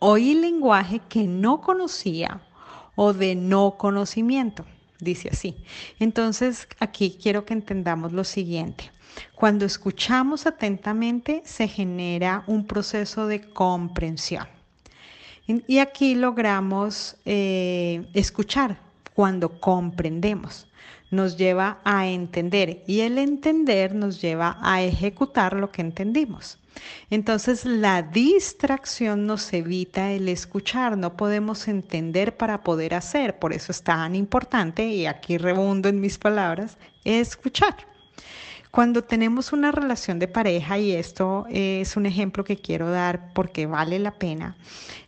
Oí 0.00 0.34
lenguaje 0.34 1.00
que 1.08 1.24
no 1.24 1.60
conocía 1.60 2.40
o 2.96 3.12
de 3.12 3.36
no 3.36 3.76
conocimiento, 3.78 4.64
dice 4.98 5.28
así. 5.32 5.56
Entonces, 6.00 6.66
aquí 6.80 7.16
quiero 7.22 7.44
que 7.44 7.54
entendamos 7.54 8.12
lo 8.12 8.24
siguiente. 8.24 8.90
Cuando 9.34 9.64
escuchamos 9.64 10.46
atentamente, 10.46 11.42
se 11.44 11.68
genera 11.68 12.42
un 12.46 12.66
proceso 12.66 13.26
de 13.26 13.40
comprensión. 13.40 14.46
Y 15.46 15.78
aquí 15.78 16.14
logramos 16.14 17.16
eh, 17.24 18.06
escuchar 18.12 18.78
cuando 19.14 19.60
comprendemos 19.60 20.68
nos 21.10 21.36
lleva 21.36 21.78
a 21.84 22.08
entender 22.08 22.82
y 22.86 23.00
el 23.00 23.18
entender 23.18 23.94
nos 23.94 24.20
lleva 24.20 24.58
a 24.62 24.82
ejecutar 24.82 25.54
lo 25.54 25.70
que 25.70 25.82
entendimos. 25.82 26.58
Entonces 27.10 27.64
la 27.64 28.02
distracción 28.02 29.26
nos 29.26 29.52
evita 29.52 30.12
el 30.12 30.28
escuchar, 30.28 30.96
no 30.96 31.16
podemos 31.16 31.66
entender 31.68 32.36
para 32.36 32.62
poder 32.62 32.94
hacer, 32.94 33.38
por 33.38 33.52
eso 33.52 33.72
es 33.72 33.82
tan 33.82 34.14
importante, 34.14 34.86
y 34.86 35.06
aquí 35.06 35.38
rebundo 35.38 35.88
en 35.88 36.00
mis 36.00 36.18
palabras, 36.18 36.78
escuchar. 37.04 37.74
Cuando 38.70 39.02
tenemos 39.02 39.52
una 39.52 39.72
relación 39.72 40.18
de 40.18 40.28
pareja, 40.28 40.78
y 40.78 40.92
esto 40.92 41.46
es 41.48 41.96
un 41.96 42.06
ejemplo 42.06 42.44
que 42.44 42.58
quiero 42.58 42.90
dar 42.90 43.32
porque 43.32 43.66
vale 43.66 43.98
la 43.98 44.12
pena, 44.12 44.56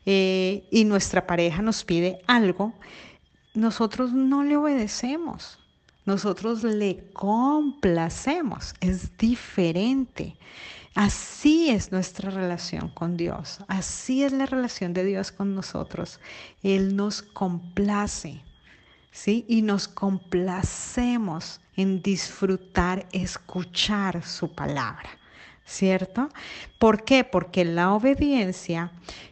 eh, 0.06 0.64
y 0.70 0.84
nuestra 0.84 1.26
pareja 1.26 1.62
nos 1.62 1.84
pide 1.84 2.20
algo, 2.26 2.72
nosotros 3.54 4.12
no 4.12 4.42
le 4.42 4.56
obedecemos 4.56 5.59
nosotros 6.06 6.64
le 6.64 7.10
complacemos, 7.12 8.74
es 8.80 9.16
diferente. 9.16 10.36
Así 10.94 11.70
es 11.70 11.92
nuestra 11.92 12.30
relación 12.30 12.88
con 12.88 13.16
Dios, 13.16 13.60
así 13.68 14.24
es 14.24 14.32
la 14.32 14.46
relación 14.46 14.92
de 14.92 15.04
Dios 15.04 15.30
con 15.30 15.54
nosotros. 15.54 16.18
Él 16.62 16.96
nos 16.96 17.22
complace, 17.22 18.42
¿sí? 19.12 19.44
Y 19.48 19.62
nos 19.62 19.86
complacemos 19.86 21.60
en 21.76 22.02
disfrutar, 22.02 23.06
escuchar 23.12 24.24
su 24.24 24.52
palabra. 24.52 25.10
¿cierto? 25.70 26.28
¿Por 26.78 27.04
qué? 27.04 27.22
Porque 27.22 27.64
la 27.64 27.94
obediencia 27.94 28.90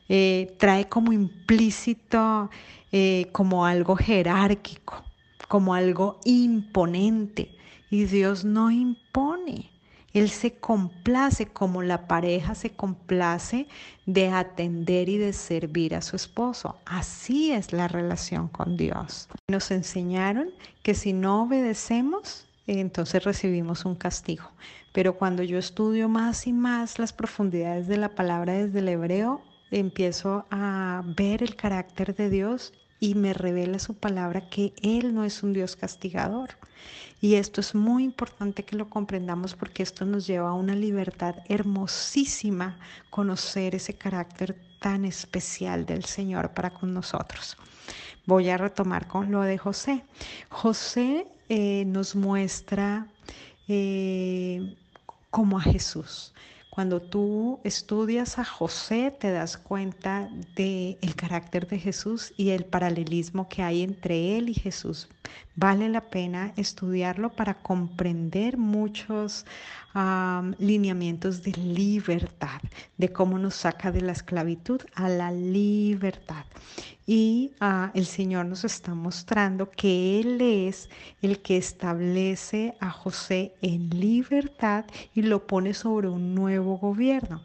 eh, 0.08 0.54
trae 0.58 0.88
como 0.88 1.12
implícito, 1.12 2.48
eh, 2.92 3.28
como 3.32 3.66
algo 3.66 3.96
jerárquico, 3.96 5.04
como 5.48 5.74
algo 5.74 6.20
imponente. 6.24 7.56
Y 7.90 8.04
Dios 8.04 8.44
no 8.44 8.70
impone. 8.70 9.70
Él 10.12 10.30
se 10.30 10.54
complace 10.54 11.46
como 11.46 11.82
la 11.82 12.06
pareja 12.06 12.54
se 12.54 12.70
complace 12.70 13.68
de 14.06 14.28
atender 14.28 15.08
y 15.08 15.18
de 15.18 15.32
servir 15.32 15.94
a 15.94 16.02
su 16.02 16.16
esposo. 16.16 16.76
Así 16.86 17.52
es 17.52 17.72
la 17.72 17.88
relación 17.88 18.48
con 18.48 18.76
Dios. 18.76 19.28
Nos 19.48 19.70
enseñaron 19.70 20.50
que 20.82 20.94
si 20.94 21.12
no 21.12 21.42
obedecemos, 21.42 22.46
entonces 22.66 23.24
recibimos 23.24 23.84
un 23.84 23.94
castigo. 23.94 24.50
Pero 24.92 25.16
cuando 25.16 25.42
yo 25.42 25.58
estudio 25.58 26.08
más 26.08 26.46
y 26.46 26.52
más 26.52 26.98
las 26.98 27.12
profundidades 27.12 27.86
de 27.86 27.98
la 27.98 28.14
palabra 28.14 28.54
desde 28.54 28.78
el 28.80 28.88
hebreo, 28.88 29.42
empiezo 29.70 30.46
a 30.50 31.02
ver 31.04 31.42
el 31.42 31.54
carácter 31.54 32.14
de 32.14 32.30
Dios 32.30 32.72
y 33.00 33.14
me 33.14 33.32
revela 33.32 33.78
su 33.78 33.94
palabra 33.94 34.48
que 34.48 34.72
Él 34.82 35.14
no 35.14 35.24
es 35.24 35.42
un 35.42 35.52
Dios 35.52 35.76
castigador. 35.76 36.50
Y 37.20 37.34
esto 37.34 37.60
es 37.60 37.74
muy 37.74 38.04
importante 38.04 38.64
que 38.64 38.76
lo 38.76 38.88
comprendamos 38.88 39.54
porque 39.56 39.82
esto 39.82 40.04
nos 40.04 40.26
lleva 40.26 40.50
a 40.50 40.54
una 40.54 40.74
libertad 40.74 41.36
hermosísima, 41.48 42.78
conocer 43.10 43.74
ese 43.74 43.94
carácter 43.94 44.56
tan 44.80 45.04
especial 45.04 45.84
del 45.84 46.04
Señor 46.04 46.54
para 46.54 46.70
con 46.70 46.94
nosotros. 46.94 47.56
Voy 48.26 48.50
a 48.50 48.58
retomar 48.58 49.08
con 49.08 49.32
lo 49.32 49.40
de 49.40 49.58
José. 49.58 50.04
José 50.48 51.26
eh, 51.48 51.84
nos 51.86 52.14
muestra 52.14 53.08
eh, 53.66 54.76
como 55.30 55.58
a 55.58 55.62
Jesús. 55.62 56.34
Cuando 56.78 57.02
tú 57.02 57.58
estudias 57.64 58.38
a 58.38 58.44
José, 58.44 59.10
te 59.10 59.32
das 59.32 59.56
cuenta 59.56 60.28
del 60.54 60.96
el 61.02 61.16
carácter 61.16 61.66
de 61.66 61.80
Jesús 61.80 62.32
y 62.36 62.50
el 62.50 62.66
paralelismo 62.66 63.48
que 63.48 63.64
hay 63.64 63.82
entre 63.82 64.38
él 64.38 64.48
y 64.48 64.54
Jesús. 64.54 65.08
Vale 65.56 65.88
la 65.88 66.02
pena 66.02 66.52
estudiarlo 66.56 67.30
para 67.30 67.54
comprender 67.54 68.58
muchos 68.58 69.44
lineamientos 70.58 71.42
de 71.42 71.52
libertad, 71.52 72.60
de 72.96 73.12
cómo 73.12 73.38
nos 73.38 73.54
saca 73.54 73.90
de 73.90 74.00
la 74.00 74.12
esclavitud 74.12 74.80
a 74.94 75.08
la 75.08 75.30
libertad. 75.32 76.44
Y 77.06 77.52
ah, 77.60 77.90
el 77.94 78.04
Señor 78.04 78.46
nos 78.46 78.64
está 78.64 78.94
mostrando 78.94 79.70
que 79.70 80.20
Él 80.20 80.40
es 80.40 80.90
el 81.22 81.40
que 81.40 81.56
establece 81.56 82.76
a 82.80 82.90
José 82.90 83.54
en 83.62 83.88
libertad 83.88 84.84
y 85.14 85.22
lo 85.22 85.46
pone 85.46 85.72
sobre 85.72 86.08
un 86.08 86.34
nuevo 86.34 86.76
gobierno. 86.76 87.42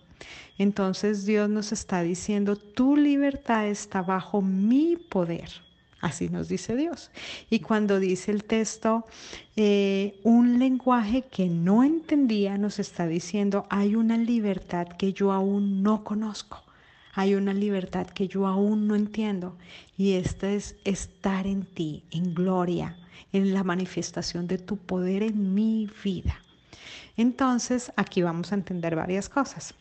Entonces 0.58 1.26
Dios 1.26 1.50
nos 1.50 1.72
está 1.72 2.02
diciendo, 2.02 2.56
tu 2.58 2.98
libertad 2.98 3.68
está 3.68 4.02
bajo 4.02 4.42
mi 4.42 4.98
poder. 4.98 5.50
Así 6.04 6.28
nos 6.28 6.50
dice 6.50 6.76
Dios. 6.76 7.12
Y 7.50 7.62
cuando 7.62 7.98
dice 7.98 8.32
el 8.32 8.44
texto, 8.44 9.06
eh, 9.56 10.20
un 10.24 10.60
lenguaje 10.60 11.22
que 11.22 11.48
no 11.48 11.82
entendía, 11.82 12.58
nos 12.58 12.78
está 12.78 13.08
diciendo, 13.08 13.66
hay 13.70 13.96
una 13.96 14.18
libertad 14.18 14.86
que 14.86 15.14
yo 15.14 15.32
aún 15.32 15.82
no 15.82 16.04
conozco. 16.04 16.62
Hay 17.14 17.36
una 17.36 17.54
libertad 17.54 18.06
que 18.08 18.28
yo 18.28 18.48
aún 18.48 18.86
no 18.86 18.96
entiendo. 18.96 19.58
Y 19.96 20.16
esta 20.16 20.52
es 20.52 20.76
estar 20.84 21.48
en 21.48 21.64
ti, 21.64 22.04
en 22.12 22.34
gloria, 22.34 22.98
en 23.32 23.54
la 23.54 23.64
manifestación 23.64 24.46
de 24.46 24.58
tu 24.58 24.76
poder 24.76 25.24
en 25.24 25.54
mi 25.54 25.90
vida. 26.04 26.36
Entonces, 27.16 27.94
aquí 27.96 28.22
vamos 28.22 28.52
a 28.52 28.56
entender 28.56 28.98
varias 28.98 29.30
cosas. 29.30 29.74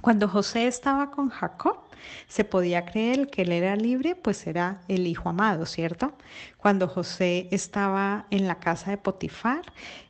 Cuando 0.00 0.28
José 0.28 0.68
estaba 0.68 1.10
con 1.10 1.28
Jacob, 1.28 1.89
se 2.28 2.44
podía 2.44 2.84
creer 2.84 3.28
que 3.28 3.42
él 3.42 3.52
era 3.52 3.76
libre, 3.76 4.14
pues 4.14 4.46
era 4.46 4.80
el 4.88 5.06
hijo 5.06 5.28
amado, 5.28 5.66
¿cierto? 5.66 6.12
Cuando 6.56 6.88
José 6.88 7.48
estaba 7.50 8.26
en 8.30 8.46
la 8.46 8.56
casa 8.56 8.90
de 8.90 8.96
Potifar, 8.96 9.62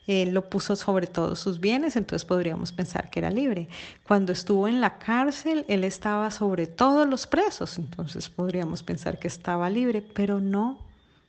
él 0.07 0.31
lo 0.31 0.49
puso 0.49 0.75
sobre 0.75 1.07
todos 1.07 1.39
sus 1.39 1.61
bienes, 1.61 1.95
entonces 1.97 2.27
podríamos 2.27 2.73
pensar 2.73 3.11
que 3.11 3.21
era 3.21 3.31
libre. 3.31 3.69
Cuando 4.03 4.33
estuvo 4.33 4.67
en 4.67 4.81
la 4.81 4.99
cárcel, 4.99 5.65
él 5.69 5.85
estaba 5.85 6.31
sobre 6.31 6.67
todos 6.67 7.09
los 7.09 7.27
presos, 7.27 7.79
entonces 7.79 8.29
podríamos 8.29 8.83
pensar 8.83 9.19
que 9.19 9.29
estaba 9.29 9.71
libre, 9.71 10.03
pero 10.03 10.41
no, 10.41 10.79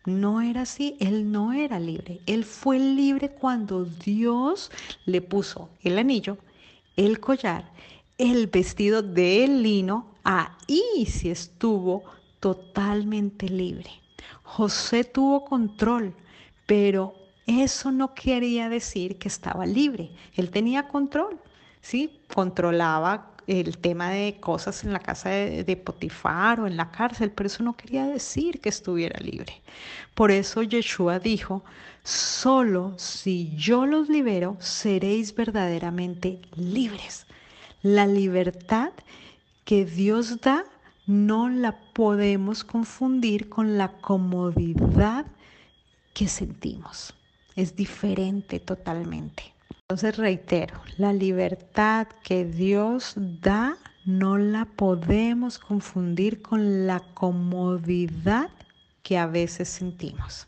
no 0.05 0.41
era 0.41 0.61
así, 0.61 0.97
él 0.99 1.31
no 1.31 1.53
era 1.53 1.79
libre. 1.79 2.21
Él 2.25 2.43
fue 2.43 2.79
libre 2.79 3.29
cuando 3.29 3.85
Dios 3.85 4.71
le 5.05 5.21
puso 5.21 5.69
el 5.83 5.99
anillo, 5.99 6.37
el 6.95 7.19
collar, 7.19 7.71
el 8.21 8.45
vestido 8.45 9.01
de 9.01 9.47
lino, 9.47 10.13
ahí 10.23 11.07
sí 11.07 11.31
estuvo 11.31 12.03
totalmente 12.39 13.49
libre. 13.49 13.89
José 14.43 15.03
tuvo 15.03 15.43
control, 15.43 16.13
pero 16.67 17.15
eso 17.47 17.91
no 17.91 18.13
quería 18.13 18.69
decir 18.69 19.17
que 19.17 19.27
estaba 19.27 19.65
libre. 19.65 20.11
Él 20.35 20.51
tenía 20.51 20.87
control, 20.87 21.39
¿sí? 21.81 22.21
Controlaba 22.31 23.31
el 23.47 23.79
tema 23.79 24.11
de 24.11 24.39
cosas 24.39 24.83
en 24.83 24.93
la 24.93 24.99
casa 24.99 25.29
de, 25.29 25.75
Potifar 25.83 26.59
o 26.59 26.67
en 26.67 26.77
la 26.77 26.91
cárcel, 26.91 27.31
pero 27.31 27.47
eso 27.47 27.63
no 27.63 27.75
quería 27.75 28.05
decir 28.05 28.61
que 28.61 28.69
estuviera 28.69 29.19
libre. 29.19 29.63
Por 30.13 30.29
eso 30.29 30.61
Yeshua 30.61 31.17
dijo, 31.17 31.63
solo 32.03 32.93
si 32.97 33.51
yo 33.55 33.87
los 33.87 34.09
libero, 34.09 34.57
seréis 34.59 35.33
verdaderamente 35.33 36.39
libres. 36.55 37.25
La 37.83 38.05
libertad 38.05 38.91
que 39.65 39.85
Dios 39.85 40.39
da 40.41 40.65
no 41.07 41.49
la 41.49 41.79
podemos 41.93 42.63
confundir 42.63 43.49
con 43.49 43.79
la 43.79 43.87
comodidad 43.87 45.25
que 46.13 46.27
sentimos. 46.27 47.15
Es 47.55 47.75
diferente 47.75 48.59
totalmente. 48.59 49.55
Entonces 49.81 50.17
reitero, 50.17 50.79
la 50.97 51.11
libertad 51.11 52.07
que 52.23 52.45
Dios 52.45 53.13
da 53.17 53.77
no 54.05 54.37
la 54.37 54.65
podemos 54.65 55.57
confundir 55.57 56.43
con 56.43 56.85
la 56.85 56.99
comodidad 57.15 58.51
que 59.01 59.17
a 59.17 59.25
veces 59.25 59.69
sentimos. 59.69 60.45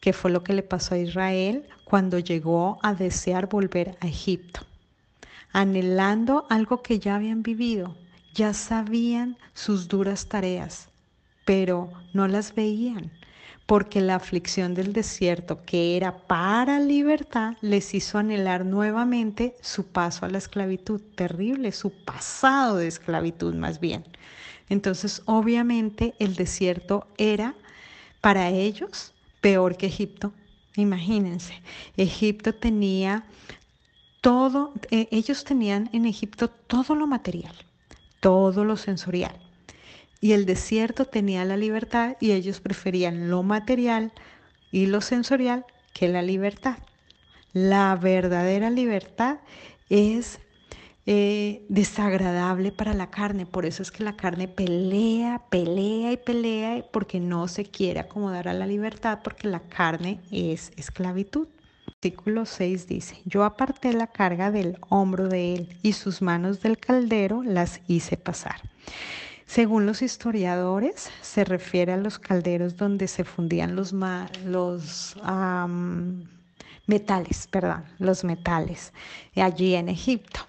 ¿Qué 0.00 0.12
fue 0.12 0.30
lo 0.30 0.44
que 0.44 0.52
le 0.52 0.62
pasó 0.62 0.94
a 0.94 0.98
Israel 0.98 1.66
cuando 1.84 2.20
llegó 2.20 2.78
a 2.82 2.94
desear 2.94 3.48
volver 3.48 3.98
a 4.00 4.06
Egipto? 4.06 4.60
Anhelando 5.54 6.46
algo 6.50 6.82
que 6.82 6.98
ya 6.98 7.14
habían 7.14 7.42
vivido, 7.42 7.96
ya 8.34 8.52
sabían 8.52 9.38
sus 9.54 9.88
duras 9.88 10.26
tareas, 10.26 10.88
pero 11.44 11.92
no 12.12 12.26
las 12.26 12.54
veían, 12.56 13.12
porque 13.64 14.00
la 14.00 14.16
aflicción 14.16 14.74
del 14.74 14.92
desierto, 14.92 15.64
que 15.64 15.96
era 15.96 16.18
para 16.26 16.80
libertad, 16.80 17.54
les 17.60 17.94
hizo 17.94 18.18
anhelar 18.18 18.66
nuevamente 18.66 19.54
su 19.62 19.86
paso 19.86 20.26
a 20.26 20.28
la 20.28 20.38
esclavitud, 20.38 21.00
terrible, 21.14 21.70
su 21.70 21.90
pasado 21.90 22.76
de 22.76 22.88
esclavitud 22.88 23.54
más 23.54 23.78
bien. 23.78 24.04
Entonces, 24.68 25.22
obviamente, 25.24 26.14
el 26.18 26.34
desierto 26.34 27.06
era 27.16 27.54
para 28.20 28.48
ellos 28.50 29.14
peor 29.40 29.76
que 29.76 29.86
Egipto. 29.86 30.32
Imagínense, 30.74 31.62
Egipto 31.96 32.52
tenía 32.54 33.24
todo, 34.24 34.72
eh, 34.90 35.06
ellos 35.10 35.44
tenían 35.44 35.90
en 35.92 36.06
Egipto 36.06 36.48
todo 36.48 36.94
lo 36.94 37.06
material, 37.06 37.54
todo 38.20 38.64
lo 38.64 38.78
sensorial. 38.78 39.38
Y 40.22 40.32
el 40.32 40.46
desierto 40.46 41.04
tenía 41.04 41.44
la 41.44 41.58
libertad 41.58 42.16
y 42.20 42.32
ellos 42.32 42.60
preferían 42.60 43.28
lo 43.28 43.42
material 43.42 44.12
y 44.72 44.86
lo 44.86 45.02
sensorial 45.02 45.66
que 45.92 46.08
la 46.08 46.22
libertad. 46.22 46.78
La 47.52 47.94
verdadera 47.96 48.70
libertad 48.70 49.40
es 49.90 50.40
eh, 51.04 51.66
desagradable 51.68 52.72
para 52.72 52.94
la 52.94 53.10
carne. 53.10 53.44
Por 53.44 53.66
eso 53.66 53.82
es 53.82 53.92
que 53.92 54.04
la 54.04 54.16
carne 54.16 54.48
pelea, 54.48 55.42
pelea 55.50 56.12
y 56.12 56.16
pelea 56.16 56.82
porque 56.90 57.20
no 57.20 57.46
se 57.46 57.66
quiere 57.66 58.00
acomodar 58.00 58.48
a 58.48 58.54
la 58.54 58.66
libertad 58.66 59.18
porque 59.22 59.48
la 59.48 59.60
carne 59.60 60.18
es 60.30 60.72
esclavitud. 60.76 61.46
Versículo 62.04 62.44
6 62.44 62.86
dice, 62.86 63.22
yo 63.24 63.44
aparté 63.44 63.94
la 63.94 64.08
carga 64.08 64.50
del 64.50 64.76
hombro 64.90 65.26
de 65.26 65.54
él 65.54 65.78
y 65.80 65.94
sus 65.94 66.20
manos 66.20 66.60
del 66.60 66.76
caldero 66.76 67.42
las 67.42 67.80
hice 67.88 68.18
pasar. 68.18 68.56
Según 69.46 69.86
los 69.86 70.02
historiadores, 70.02 71.10
se 71.22 71.44
refiere 71.44 71.94
a 71.94 71.96
los 71.96 72.18
calderos 72.18 72.76
donde 72.76 73.08
se 73.08 73.24
fundían 73.24 73.74
los, 73.74 73.94
metales, 76.86 77.46
perdón, 77.46 77.84
los 77.98 78.22
metales 78.22 78.92
allí 79.34 79.74
en 79.74 79.88
Egipto. 79.88 80.40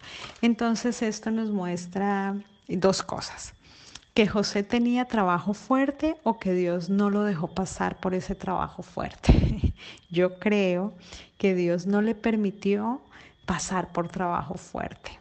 Entonces 0.41 1.01
esto 1.01 1.31
nos 1.31 1.51
muestra 1.51 2.35
dos 2.67 3.01
cosas 3.01 3.54
que 4.15 4.27
José 4.27 4.63
tenía 4.63 5.05
trabajo 5.05 5.53
fuerte 5.53 6.15
o 6.23 6.39
que 6.39 6.53
Dios 6.53 6.89
no 6.89 7.09
lo 7.09 7.23
dejó 7.23 7.49
pasar 7.49 7.99
por 7.99 8.13
ese 8.13 8.33
trabajo 8.33 8.81
fuerte. 8.81 9.73
Yo 10.09 10.39
creo 10.39 10.95
que 11.37 11.53
Dios 11.53 11.85
no 11.85 12.01
le 12.01 12.15
permitió 12.15 13.01
pasar 13.45 13.91
por 13.91 14.07
trabajo 14.07 14.55
fuerte, 14.55 15.19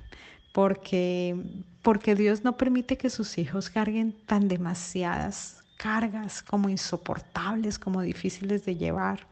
porque, 0.52 1.36
porque 1.82 2.14
Dios 2.14 2.44
no 2.44 2.56
permite 2.56 2.96
que 2.96 3.10
sus 3.10 3.36
hijos 3.36 3.68
carguen 3.68 4.14
tan 4.26 4.46
demasiadas 4.46 5.64
cargas 5.76 6.40
como 6.40 6.68
insoportables, 6.68 7.80
como 7.80 8.00
difíciles 8.00 8.64
de 8.64 8.76
llevar. 8.76 9.26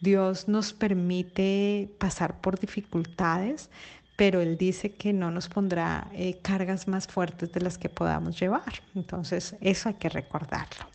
Dios 0.00 0.48
nos 0.48 0.72
permite 0.72 1.94
pasar 1.98 2.40
por 2.40 2.58
dificultades, 2.58 3.68
pero 4.16 4.40
Él 4.40 4.56
dice 4.56 4.92
que 4.92 5.12
no 5.12 5.30
nos 5.30 5.48
pondrá 5.48 6.08
eh, 6.12 6.38
cargas 6.42 6.88
más 6.88 7.06
fuertes 7.06 7.52
de 7.52 7.60
las 7.60 7.78
que 7.78 7.88
podamos 7.88 8.38
llevar. 8.38 8.82
Entonces, 8.94 9.56
eso 9.60 9.88
hay 9.88 9.94
que 9.94 10.08
recordarlo. 10.08 10.86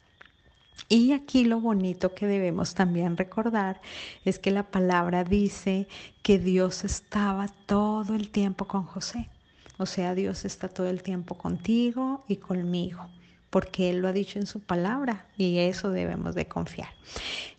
Y 0.90 1.12
aquí 1.12 1.44
lo 1.44 1.60
bonito 1.60 2.14
que 2.14 2.28
debemos 2.28 2.74
también 2.74 3.18
recordar 3.18 3.82
es 4.24 4.40
que 4.40 4.52
la 4.52 4.64
palabra 4.64 5.24
dice 5.24 5.88
que 6.24 6.40
Dios 6.40 6.86
estaba 6.86 7.48
todo 7.66 8.16
el 8.16 8.30
tiempo 8.30 8.66
con 8.66 8.84
José. 8.84 9.30
O 9.78 9.86
sea, 9.86 10.16
Dios 10.16 10.46
está 10.46 10.70
todo 10.70 10.88
el 10.88 11.04
tiempo 11.04 11.36
contigo 11.36 12.24
y 12.28 12.38
conmigo, 12.38 13.06
porque 13.50 13.90
Él 13.90 14.00
lo 14.00 14.08
ha 14.08 14.14
dicho 14.14 14.40
en 14.40 14.48
su 14.48 14.62
palabra 14.62 15.28
y 15.38 15.60
eso 15.60 15.92
debemos 15.92 16.36
de 16.36 16.48
confiar. 16.48 16.90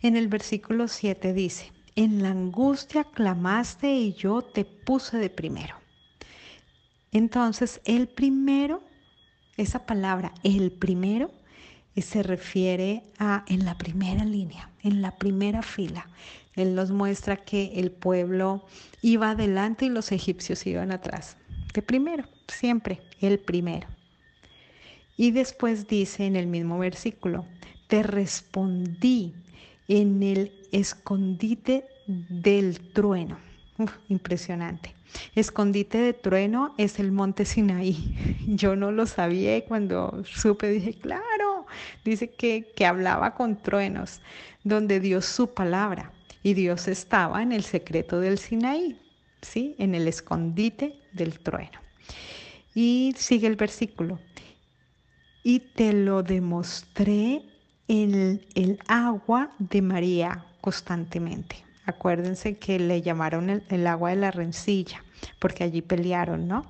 En 0.01 0.17
el 0.17 0.27
versículo 0.27 0.87
7 0.87 1.33
dice, 1.33 1.71
en 1.95 2.21
la 2.21 2.31
angustia 2.31 3.03
clamaste 3.03 3.93
y 3.93 4.13
yo 4.13 4.41
te 4.41 4.65
puse 4.65 5.17
de 5.17 5.29
primero. 5.29 5.75
Entonces, 7.11 7.81
el 7.85 8.07
primero, 8.07 8.83
esa 9.57 9.85
palabra, 9.85 10.33
el 10.43 10.71
primero, 10.71 11.31
eh, 11.95 12.01
se 12.01 12.23
refiere 12.23 13.03
a 13.17 13.43
en 13.47 13.65
la 13.65 13.77
primera 13.77 14.23
línea, 14.23 14.69
en 14.83 15.01
la 15.01 15.17
primera 15.17 15.61
fila. 15.61 16.07
Él 16.55 16.75
nos 16.75 16.91
muestra 16.91 17.37
que 17.37 17.73
el 17.75 17.91
pueblo 17.91 18.65
iba 19.01 19.31
adelante 19.31 19.85
y 19.85 19.89
los 19.89 20.11
egipcios 20.11 20.65
iban 20.67 20.91
atrás. 20.91 21.37
De 21.73 21.81
primero, 21.81 22.25
siempre, 22.47 23.01
el 23.21 23.39
primero. 23.39 23.87
Y 25.17 25.31
después 25.31 25.87
dice 25.87 26.25
en 26.25 26.35
el 26.35 26.47
mismo 26.47 26.79
versículo, 26.79 27.45
te 27.87 28.03
respondí 28.03 29.33
en 29.87 30.23
el 30.23 30.58
escondite 30.71 31.85
del 32.07 32.79
trueno. 32.93 33.37
impresionante. 34.09 34.93
Escondite 35.35 35.97
de 35.99 36.13
trueno 36.13 36.73
es 36.77 36.99
el 36.99 37.11
monte 37.11 37.45
Sinaí. 37.45 38.37
Yo 38.47 38.75
no 38.75 38.91
lo 38.91 39.05
sabía 39.05 39.63
cuando 39.65 40.23
supe 40.25 40.69
dije, 40.69 40.93
claro, 40.93 41.65
dice 42.03 42.29
que, 42.29 42.71
que 42.75 42.85
hablaba 42.85 43.35
con 43.35 43.61
truenos, 43.61 44.21
donde 44.63 44.99
dio 44.99 45.21
su 45.21 45.53
palabra. 45.53 46.11
Y 46.43 46.53
Dios 46.53 46.87
estaba 46.87 47.41
en 47.41 47.51
el 47.51 47.63
secreto 47.63 48.19
del 48.19 48.37
Sinaí, 48.37 48.99
¿sí? 49.41 49.75
En 49.77 49.95
el 49.95 50.07
escondite 50.07 50.95
del 51.13 51.39
trueno. 51.39 51.79
Y 52.73 53.13
sigue 53.17 53.47
el 53.47 53.55
versículo. 53.55 54.19
Y 55.43 55.59
te 55.59 55.93
lo 55.93 56.23
demostré 56.23 57.41
en 57.87 58.41
el 58.55 58.79
agua 58.87 59.51
de 59.57 59.81
María 59.81 60.45
constantemente. 60.61 61.63
Acuérdense 61.85 62.57
que 62.57 62.79
le 62.79 63.01
llamaron 63.01 63.63
el, 63.67 63.87
agua 63.87 64.11
de 64.11 64.17
la 64.17 64.31
rencilla, 64.31 65.03
porque 65.39 65.63
allí 65.63 65.81
pelearon, 65.81 66.47
¿no? 66.47 66.65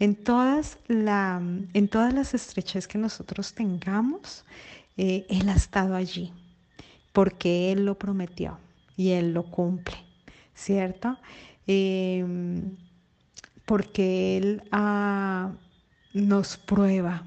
En 0.00 0.16
todas, 0.16 0.78
la, 0.88 1.40
en 1.74 1.88
todas 1.88 2.12
las 2.12 2.34
estreches 2.34 2.88
que 2.88 2.98
nosotros 2.98 3.54
tengamos, 3.54 4.44
eh, 4.96 5.26
Él 5.28 5.48
ha 5.48 5.54
estado 5.54 5.94
allí, 5.94 6.32
porque 7.12 7.72
Él 7.72 7.84
lo 7.84 7.98
prometió 7.98 8.58
y 8.96 9.10
Él 9.10 9.32
lo 9.32 9.44
cumple, 9.44 9.96
¿cierto? 10.54 11.18
Em, 11.66 12.76
porque 13.64 14.38
Él 14.38 14.62
ah, 14.72 15.52
nos 16.14 16.56
prueba, 16.56 17.24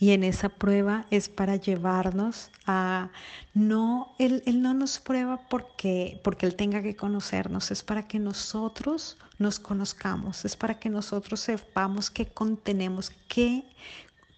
y 0.00 0.12
en 0.12 0.22
esa 0.22 0.48
prueba 0.48 1.06
es 1.10 1.28
para 1.28 1.56
llevarnos 1.56 2.50
a, 2.66 3.10
no, 3.52 4.14
Él, 4.18 4.42
él 4.46 4.62
no 4.62 4.72
nos 4.72 5.00
prueba 5.00 5.40
porque, 5.48 6.20
porque 6.22 6.46
Él 6.46 6.54
tenga 6.54 6.82
que 6.82 6.94
conocernos, 6.94 7.70
es 7.72 7.82
para 7.82 8.06
que 8.06 8.20
nosotros 8.20 9.18
nos 9.38 9.58
conozcamos, 9.58 10.44
es 10.44 10.56
para 10.56 10.78
que 10.78 10.88
nosotros 10.88 11.40
sepamos 11.40 12.10
qué 12.10 12.26
contenemos, 12.26 13.10
qué, 13.28 13.64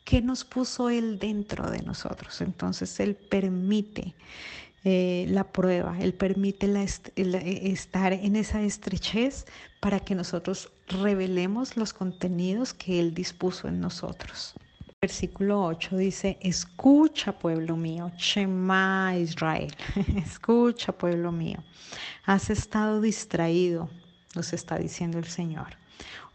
qué 0.05 0.23
nos 0.23 0.45
puso 0.45 0.89
Él 0.89 1.19
dentro 1.19 1.71
de 1.71 1.83
nosotros. 1.83 2.41
Entonces 2.41 2.99
Él 2.99 3.15
permite 3.15 4.15
eh, 4.85 5.27
la 5.29 5.45
prueba, 5.45 5.99
Él 6.01 6.15
permite 6.15 6.69
la 6.69 6.83
estar 6.85 8.15
en 8.15 8.35
esa 8.37 8.63
estrechez 8.63 9.45
para 9.79 10.01
que 10.01 10.15
nosotros 10.15 10.73
revelemos 10.89 11.77
los 11.77 11.93
contenidos 11.93 12.73
que 12.73 12.99
Él 12.99 13.13
dispuso 13.13 13.69
en 13.69 13.81
nosotros. 13.81 14.55
Versículo 15.03 15.65
8 15.65 15.97
dice, 15.97 16.37
escucha 16.43 17.33
pueblo 17.33 17.75
mío, 17.75 18.13
Shema 18.19 19.17
Israel, 19.17 19.75
escucha 20.23 20.93
pueblo 20.93 21.33
mío, 21.33 21.65
has 22.27 22.51
estado 22.51 23.01
distraído, 23.01 23.89
nos 24.35 24.53
está 24.53 24.77
diciendo 24.77 25.17
el 25.17 25.25
Señor, 25.25 25.69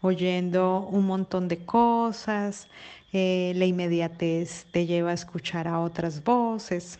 oyendo 0.00 0.80
un 0.80 1.06
montón 1.06 1.46
de 1.46 1.64
cosas, 1.64 2.66
eh, 3.12 3.52
la 3.54 3.66
inmediatez 3.66 4.66
te 4.72 4.84
lleva 4.84 5.12
a 5.12 5.14
escuchar 5.14 5.68
a 5.68 5.78
otras 5.78 6.24
voces. 6.24 6.98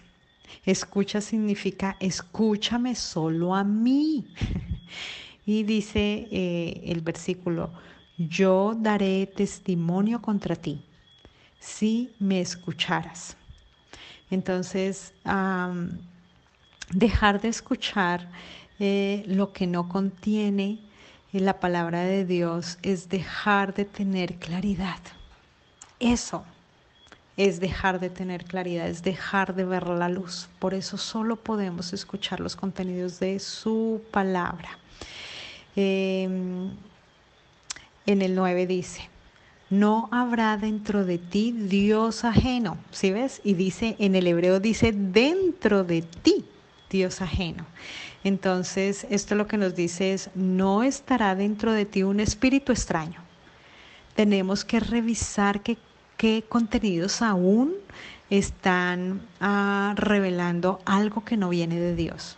Escucha 0.65 1.21
significa 1.21 1.97
escúchame 1.99 2.95
solo 2.95 3.57
a 3.57 3.65
mí. 3.65 4.25
y 5.45 5.65
dice 5.65 6.29
eh, 6.31 6.83
el 6.85 7.01
versículo, 7.01 7.73
yo 8.17 8.77
daré 8.79 9.27
testimonio 9.27 10.23
contra 10.23 10.55
ti 10.55 10.86
si 11.61 12.15
me 12.19 12.41
escucharas. 12.41 13.37
Entonces, 14.31 15.13
dejar 16.91 17.41
de 17.41 17.49
escuchar 17.49 18.29
eh, 18.79 19.25
lo 19.27 19.53
que 19.53 19.67
no 19.67 19.89
contiene 19.89 20.79
eh, 21.33 21.41
la 21.41 21.61
palabra 21.61 22.01
de 22.03 22.25
Dios 22.25 22.79
es 22.83 23.09
dejar 23.09 23.75
de 23.75 23.85
tener 23.85 24.35
claridad. 24.35 25.01
Eso 25.99 26.45
es 27.37 27.61
dejar 27.61 28.01
de 28.01 28.11
tener 28.11 28.45
claridad, 28.45 28.89
es 28.89 29.03
dejar 29.03 29.55
de 29.55 29.65
ver 29.65 29.87
la 29.89 30.09
luz. 30.09 30.49
Por 30.59 30.75
eso 30.75 30.97
solo 30.97 31.37
podemos 31.37 31.93
escuchar 31.93 32.41
los 32.41 32.57
contenidos 32.57 33.21
de 33.21 33.39
su 33.39 34.03
palabra. 34.11 34.79
Em, 35.75 36.71
en 38.07 38.23
el 38.23 38.35
9 38.35 38.67
dice, 38.67 39.09
no 39.71 40.09
habrá 40.13 40.57
dentro 40.57 41.05
de 41.05 41.19
ti 41.19 41.53
Dios 41.53 42.25
ajeno. 42.25 42.79
¿Sí 42.91 43.13
ves? 43.13 43.41
Y 43.45 43.55
dice, 43.55 43.97
en 43.99 44.15
el 44.15 44.27
hebreo 44.27 44.61
dice, 44.61 44.93
dentro 44.93 45.85
de 45.85 46.03
ti 46.03 46.45
Dios 46.91 47.21
ajeno. 47.21 47.67
Entonces, 48.25 49.07
esto 49.11 49.35
lo 49.35 49.47
que 49.47 49.57
nos 49.57 49.75
dice 49.75 50.13
es, 50.13 50.31
no 50.35 50.83
estará 50.83 51.35
dentro 51.35 51.73
de 51.73 51.85
ti 51.85 52.03
un 52.03 52.21
espíritu 52.21 52.73
extraño. 52.73 53.21
Tenemos 54.15 54.65
que 54.65 54.81
revisar 54.81 55.61
qué, 55.63 55.79
qué 56.17 56.45
contenidos 56.49 57.23
aún 57.23 57.75
están 58.31 59.21
ah, 59.41 59.95
revelando 59.97 60.81
algo 60.85 61.25
que 61.25 61.37
no 61.37 61.49
viene 61.49 61.79
de 61.79 61.95
Dios, 61.95 62.37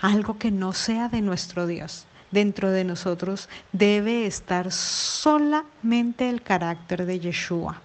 algo 0.00 0.38
que 0.38 0.50
no 0.50 0.72
sea 0.72 1.08
de 1.08 1.20
nuestro 1.20 1.66
Dios 1.66 2.06
dentro 2.32 2.70
de 2.70 2.82
nosotros 2.82 3.48
debe 3.70 4.26
estar 4.26 4.72
solamente 4.72 6.28
el 6.28 6.42
carácter 6.42 7.06
de 7.06 7.20
Yeshua. 7.20 7.80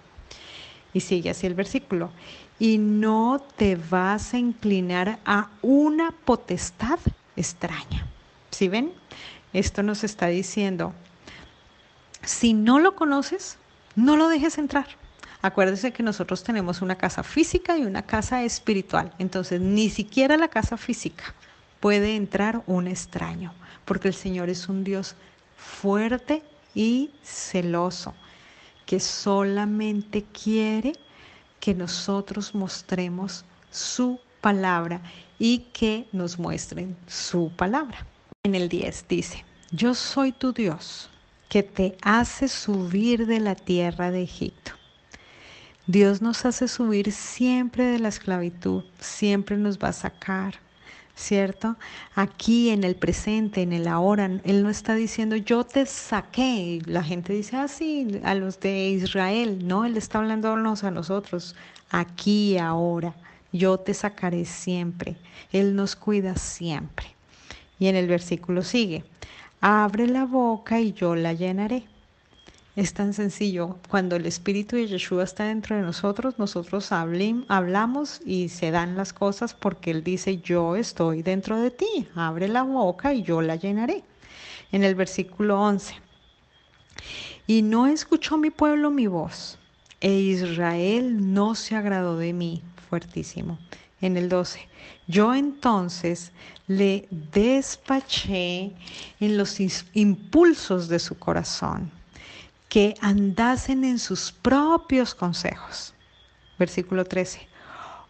Y 0.92 1.00
sigue 1.00 1.30
así 1.30 1.46
el 1.46 1.54
versículo. 1.54 2.10
Y 2.58 2.78
no 2.78 3.40
te 3.56 3.76
vas 3.76 4.34
a 4.34 4.38
inclinar 4.38 5.20
a 5.24 5.50
una 5.62 6.10
potestad 6.10 6.98
extraña. 7.36 8.06
¿Sí 8.50 8.66
ven? 8.66 8.92
Esto 9.52 9.82
nos 9.82 10.02
está 10.02 10.26
diciendo, 10.26 10.92
si 12.22 12.54
no 12.54 12.80
lo 12.80 12.96
conoces, 12.96 13.58
no 13.94 14.16
lo 14.16 14.28
dejes 14.28 14.58
entrar. 14.58 14.86
Acuérdese 15.40 15.92
que 15.92 16.02
nosotros 16.02 16.42
tenemos 16.42 16.82
una 16.82 16.96
casa 16.96 17.22
física 17.22 17.78
y 17.78 17.84
una 17.84 18.02
casa 18.02 18.42
espiritual. 18.42 19.12
Entonces, 19.18 19.60
ni 19.60 19.88
siquiera 19.88 20.36
la 20.36 20.48
casa 20.48 20.76
física 20.76 21.34
puede 21.80 22.16
entrar 22.16 22.62
un 22.66 22.86
extraño 22.86 23.52
porque 23.88 24.08
el 24.08 24.14
Señor 24.14 24.50
es 24.50 24.68
un 24.68 24.84
Dios 24.84 25.16
fuerte 25.56 26.42
y 26.74 27.10
celoso, 27.22 28.14
que 28.84 29.00
solamente 29.00 30.24
quiere 30.24 30.92
que 31.58 31.74
nosotros 31.74 32.54
mostremos 32.54 33.46
su 33.70 34.20
palabra 34.42 35.00
y 35.38 35.60
que 35.72 36.06
nos 36.12 36.38
muestren 36.38 36.96
su 37.06 37.50
palabra. 37.56 38.06
En 38.44 38.54
el 38.54 38.68
10 38.68 39.06
dice, 39.08 39.44
yo 39.70 39.94
soy 39.94 40.32
tu 40.32 40.52
Dios, 40.52 41.08
que 41.48 41.62
te 41.62 41.96
hace 42.02 42.46
subir 42.48 43.26
de 43.26 43.40
la 43.40 43.54
tierra 43.54 44.10
de 44.10 44.22
Egipto. 44.22 44.72
Dios 45.86 46.20
nos 46.20 46.44
hace 46.44 46.68
subir 46.68 47.10
siempre 47.10 47.84
de 47.84 47.98
la 47.98 48.08
esclavitud, 48.08 48.84
siempre 49.00 49.56
nos 49.56 49.78
va 49.78 49.88
a 49.88 49.94
sacar, 49.94 50.60
¿cierto? 51.18 51.76
Aquí 52.14 52.70
en 52.70 52.84
el 52.84 52.94
presente, 52.94 53.62
en 53.62 53.72
el 53.72 53.88
ahora, 53.88 54.30
Él 54.44 54.62
no 54.62 54.70
está 54.70 54.94
diciendo 54.94 55.36
yo 55.36 55.64
te 55.64 55.84
saqué. 55.84 56.80
La 56.86 57.02
gente 57.02 57.32
dice 57.32 57.56
así 57.56 58.20
ah, 58.22 58.30
a 58.30 58.34
los 58.34 58.60
de 58.60 58.90
Israel, 58.90 59.66
no, 59.66 59.84
Él 59.84 59.96
está 59.96 60.18
hablándonos 60.18 60.84
a 60.84 60.90
nosotros, 60.90 61.56
aquí, 61.90 62.56
ahora. 62.56 63.14
Yo 63.52 63.78
te 63.78 63.94
sacaré 63.94 64.44
siempre. 64.44 65.16
Él 65.52 65.74
nos 65.74 65.96
cuida 65.96 66.36
siempre. 66.36 67.06
Y 67.78 67.88
en 67.88 67.96
el 67.96 68.06
versículo 68.06 68.62
sigue, 68.62 69.04
abre 69.60 70.06
la 70.06 70.24
boca 70.24 70.80
y 70.80 70.92
yo 70.92 71.14
la 71.16 71.32
llenaré. 71.32 71.84
Es 72.78 72.94
tan 72.94 73.12
sencillo. 73.12 73.76
Cuando 73.88 74.14
el 74.14 74.24
Espíritu 74.24 74.76
de 74.76 74.86
Yeshua 74.86 75.24
está 75.24 75.46
dentro 75.46 75.74
de 75.74 75.82
nosotros, 75.82 76.38
nosotros 76.38 76.92
hablamos 76.92 78.20
y 78.24 78.50
se 78.50 78.70
dan 78.70 78.96
las 78.96 79.12
cosas 79.12 79.52
porque 79.52 79.90
Él 79.90 80.04
dice, 80.04 80.38
yo 80.38 80.76
estoy 80.76 81.22
dentro 81.22 81.60
de 81.60 81.72
ti. 81.72 82.06
Abre 82.14 82.46
la 82.46 82.62
boca 82.62 83.12
y 83.12 83.24
yo 83.24 83.42
la 83.42 83.56
llenaré. 83.56 84.04
En 84.70 84.84
el 84.84 84.94
versículo 84.94 85.60
11. 85.60 85.96
Y 87.48 87.62
no 87.62 87.88
escuchó 87.88 88.38
mi 88.38 88.50
pueblo 88.50 88.92
mi 88.92 89.08
voz, 89.08 89.58
e 90.00 90.12
Israel 90.12 91.34
no 91.34 91.56
se 91.56 91.74
agradó 91.74 92.16
de 92.16 92.32
mí. 92.32 92.62
Fuertísimo 92.88 93.58
en 94.00 94.16
el 94.16 94.28
12. 94.28 94.60
Yo 95.08 95.34
entonces 95.34 96.30
le 96.68 97.08
despaché 97.10 98.72
en 99.18 99.36
los 99.36 99.58
impulsos 99.94 100.86
de 100.86 101.00
su 101.00 101.18
corazón, 101.18 101.90
que 102.68 102.94
andasen 103.00 103.84
en 103.84 103.98
sus 103.98 104.32
propios 104.32 105.14
consejos. 105.14 105.94
Versículo 106.58 107.04
13. 107.04 107.48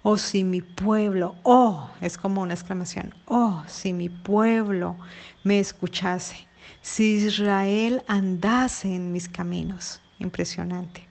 Oh, 0.03 0.17
si 0.17 0.45
mi 0.45 0.63
pueblo, 0.63 1.37
oh, 1.43 1.91
es 2.01 2.17
como 2.17 2.43
una 2.43 2.55
exclamación, 2.55 3.15
oh, 3.27 3.63
si 3.67 3.93
mi 3.93 4.09
pueblo 4.09 4.97
me 5.45 5.59
escuchase, 5.59 6.47
si 6.83 7.17
Israel 7.17 8.03
andase 8.07 8.95
en 8.95 9.13
mis 9.13 9.29
caminos. 9.29 10.01
Impresionante. 10.21 11.07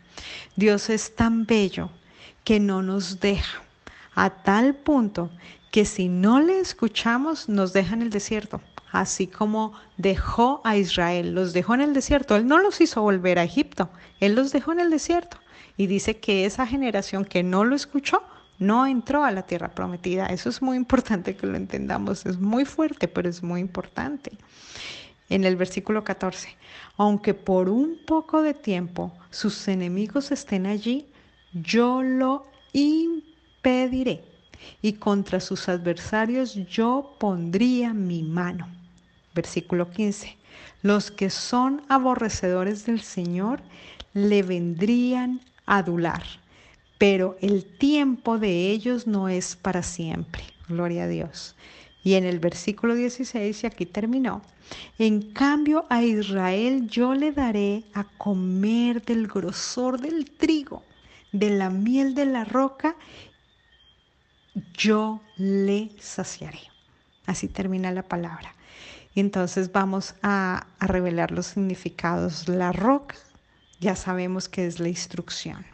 Dios 0.55 0.89
es 0.89 1.15
tan 1.15 1.45
bello 1.45 1.89
que 2.43 2.59
no 2.59 2.81
nos 2.81 3.19
deja 3.19 3.61
a 4.15 4.29
tal 4.31 4.73
punto 4.73 5.29
que 5.71 5.85
si 5.85 6.09
no 6.09 6.39
le 6.41 6.59
escuchamos 6.59 7.47
nos 7.47 7.71
deja 7.71 7.93
en 7.93 8.01
el 8.01 8.09
desierto, 8.09 8.61
así 8.91 9.27
como 9.27 9.73
dejó 9.97 10.61
a 10.63 10.77
Israel, 10.77 11.33
los 11.33 11.53
dejó 11.53 11.73
en 11.73 11.81
el 11.81 11.93
desierto, 11.93 12.35
él 12.35 12.47
no 12.47 12.57
los 12.57 12.81
hizo 12.81 13.01
volver 13.01 13.39
a 13.39 13.43
Egipto, 13.43 13.89
él 14.19 14.35
los 14.35 14.51
dejó 14.51 14.71
en 14.71 14.79
el 14.79 14.89
desierto 14.89 15.37
y 15.75 15.87
dice 15.87 16.17
que 16.17 16.45
esa 16.45 16.65
generación 16.65 17.25
que 17.25 17.43
no 17.43 17.63
lo 17.63 17.75
escuchó 17.75 18.23
no 18.59 18.87
entró 18.87 19.23
a 19.23 19.31
la 19.31 19.43
tierra 19.43 19.69
prometida. 19.69 20.25
Eso 20.27 20.49
es 20.49 20.61
muy 20.61 20.77
importante 20.77 21.35
que 21.35 21.45
lo 21.45 21.55
entendamos, 21.55 22.25
es 22.25 22.39
muy 22.39 22.65
fuerte, 22.65 23.07
pero 23.07 23.29
es 23.29 23.43
muy 23.43 23.61
importante. 23.61 24.31
En 25.29 25.43
el 25.43 25.55
versículo 25.55 26.03
14, 26.03 26.55
aunque 26.95 27.33
por 27.33 27.69
un 27.69 27.99
poco 28.05 28.41
de 28.41 28.53
tiempo 28.53 29.13
sus 29.29 29.67
enemigos 29.67 30.31
estén 30.31 30.65
allí, 30.65 31.07
yo 31.53 32.01
lo 32.01 32.47
pediré 33.61 34.23
y 34.81 34.93
contra 34.93 35.39
sus 35.39 35.69
adversarios 35.69 36.55
yo 36.67 37.15
pondría 37.19 37.93
mi 37.93 38.23
mano. 38.23 38.67
Versículo 39.33 39.91
15. 39.91 40.37
Los 40.81 41.11
que 41.11 41.29
son 41.29 41.81
aborrecedores 41.89 42.85
del 42.85 43.01
Señor 43.01 43.61
le 44.13 44.43
vendrían 44.43 45.41
a 45.65 45.77
adular, 45.77 46.23
pero 46.97 47.37
el 47.41 47.65
tiempo 47.65 48.39
de 48.39 48.71
ellos 48.71 49.05
no 49.07 49.29
es 49.29 49.55
para 49.55 49.83
siempre. 49.83 50.43
Gloria 50.67 51.03
a 51.03 51.07
Dios. 51.07 51.55
Y 52.03 52.13
en 52.13 52.23
el 52.23 52.39
versículo 52.39 52.95
16, 52.95 53.63
y 53.63 53.67
aquí 53.67 53.85
terminó, 53.85 54.41
en 54.97 55.33
cambio 55.33 55.85
a 55.89 56.03
Israel 56.03 56.87
yo 56.87 57.13
le 57.13 57.31
daré 57.31 57.83
a 57.93 58.05
comer 58.17 59.03
del 59.03 59.27
grosor 59.27 59.99
del 59.99 60.31
trigo, 60.31 60.83
de 61.31 61.49
la 61.49 61.69
miel 61.69 62.15
de 62.15 62.25
la 62.25 62.45
roca 62.45 62.95
yo 64.73 65.21
le 65.37 65.91
saciaré. 65.99 66.59
Así 67.25 67.47
termina 67.47 67.91
la 67.91 68.03
palabra. 68.03 68.55
Y 69.13 69.19
entonces 69.19 69.71
vamos 69.71 70.15
a, 70.21 70.67
revelar 70.79 71.31
los 71.31 71.47
significados. 71.47 72.47
La 72.47 72.71
roca, 72.71 73.15
ya 73.79 73.95
sabemos 73.95 74.47
que 74.47 74.67
es 74.67 74.79
la 74.79 74.89
instrucción. 74.89 75.65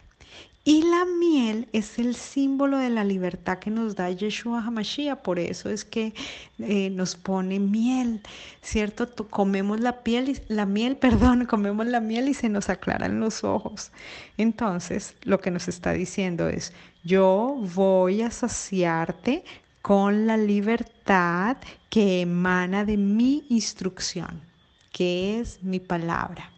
Y 0.66 0.82
la 0.84 1.04
miel 1.20 1.68
es 1.74 2.00
el 2.00 2.16
símbolo 2.16 2.78
de 2.78 2.90
la 2.90 3.04
libertad 3.04 3.60
que 3.60 3.70
nos 3.70 3.98
da 3.98 4.10
Yeshua 4.10 4.64
HaMashiach, 4.64 5.20
por 5.20 5.38
eso 5.38 5.70
es 5.70 5.84
que 5.84 6.14
eh, 6.60 6.90
nos 6.90 7.18
pone 7.18 7.60
miel, 7.60 8.22
¿cierto? 8.62 9.10
Comemos 9.30 9.82
la, 9.82 10.04
piel 10.04 10.42
la 10.48 10.66
miel, 10.66 10.96
perdón, 11.02 11.46
comemos 11.46 11.86
la 11.86 12.00
miel 12.00 12.30
y 12.30 12.34
se 12.34 12.48
nos 12.48 12.70
aclaran 12.70 13.20
los 13.20 13.44
ojos. 13.44 13.92
Entonces, 14.38 15.16
lo 15.24 15.42
que 15.42 15.52
nos 15.52 15.68
está 15.68 15.92
diciendo 15.92 16.48
es, 16.48 16.72
yo 17.04 17.58
voy 17.76 18.22
a 18.22 18.32
saciarte 18.32 19.44
con 19.82 20.26
la 20.26 20.38
libertad 20.38 21.58
que 21.90 22.22
emana 22.22 22.86
de 22.86 22.96
mi 22.96 23.44
instrucción, 23.50 24.42
que 24.94 25.40
es 25.40 25.62
mi 25.62 25.82
palabra, 25.82 26.50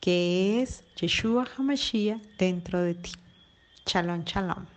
que 0.00 0.62
es 0.62 0.84
Yeshua 0.96 1.46
HaMashiach 1.56 2.20
dentro 2.38 2.82
de 2.82 2.94
ti. 2.94 3.12
Shalom, 3.86 4.24
shalom. 4.24 4.75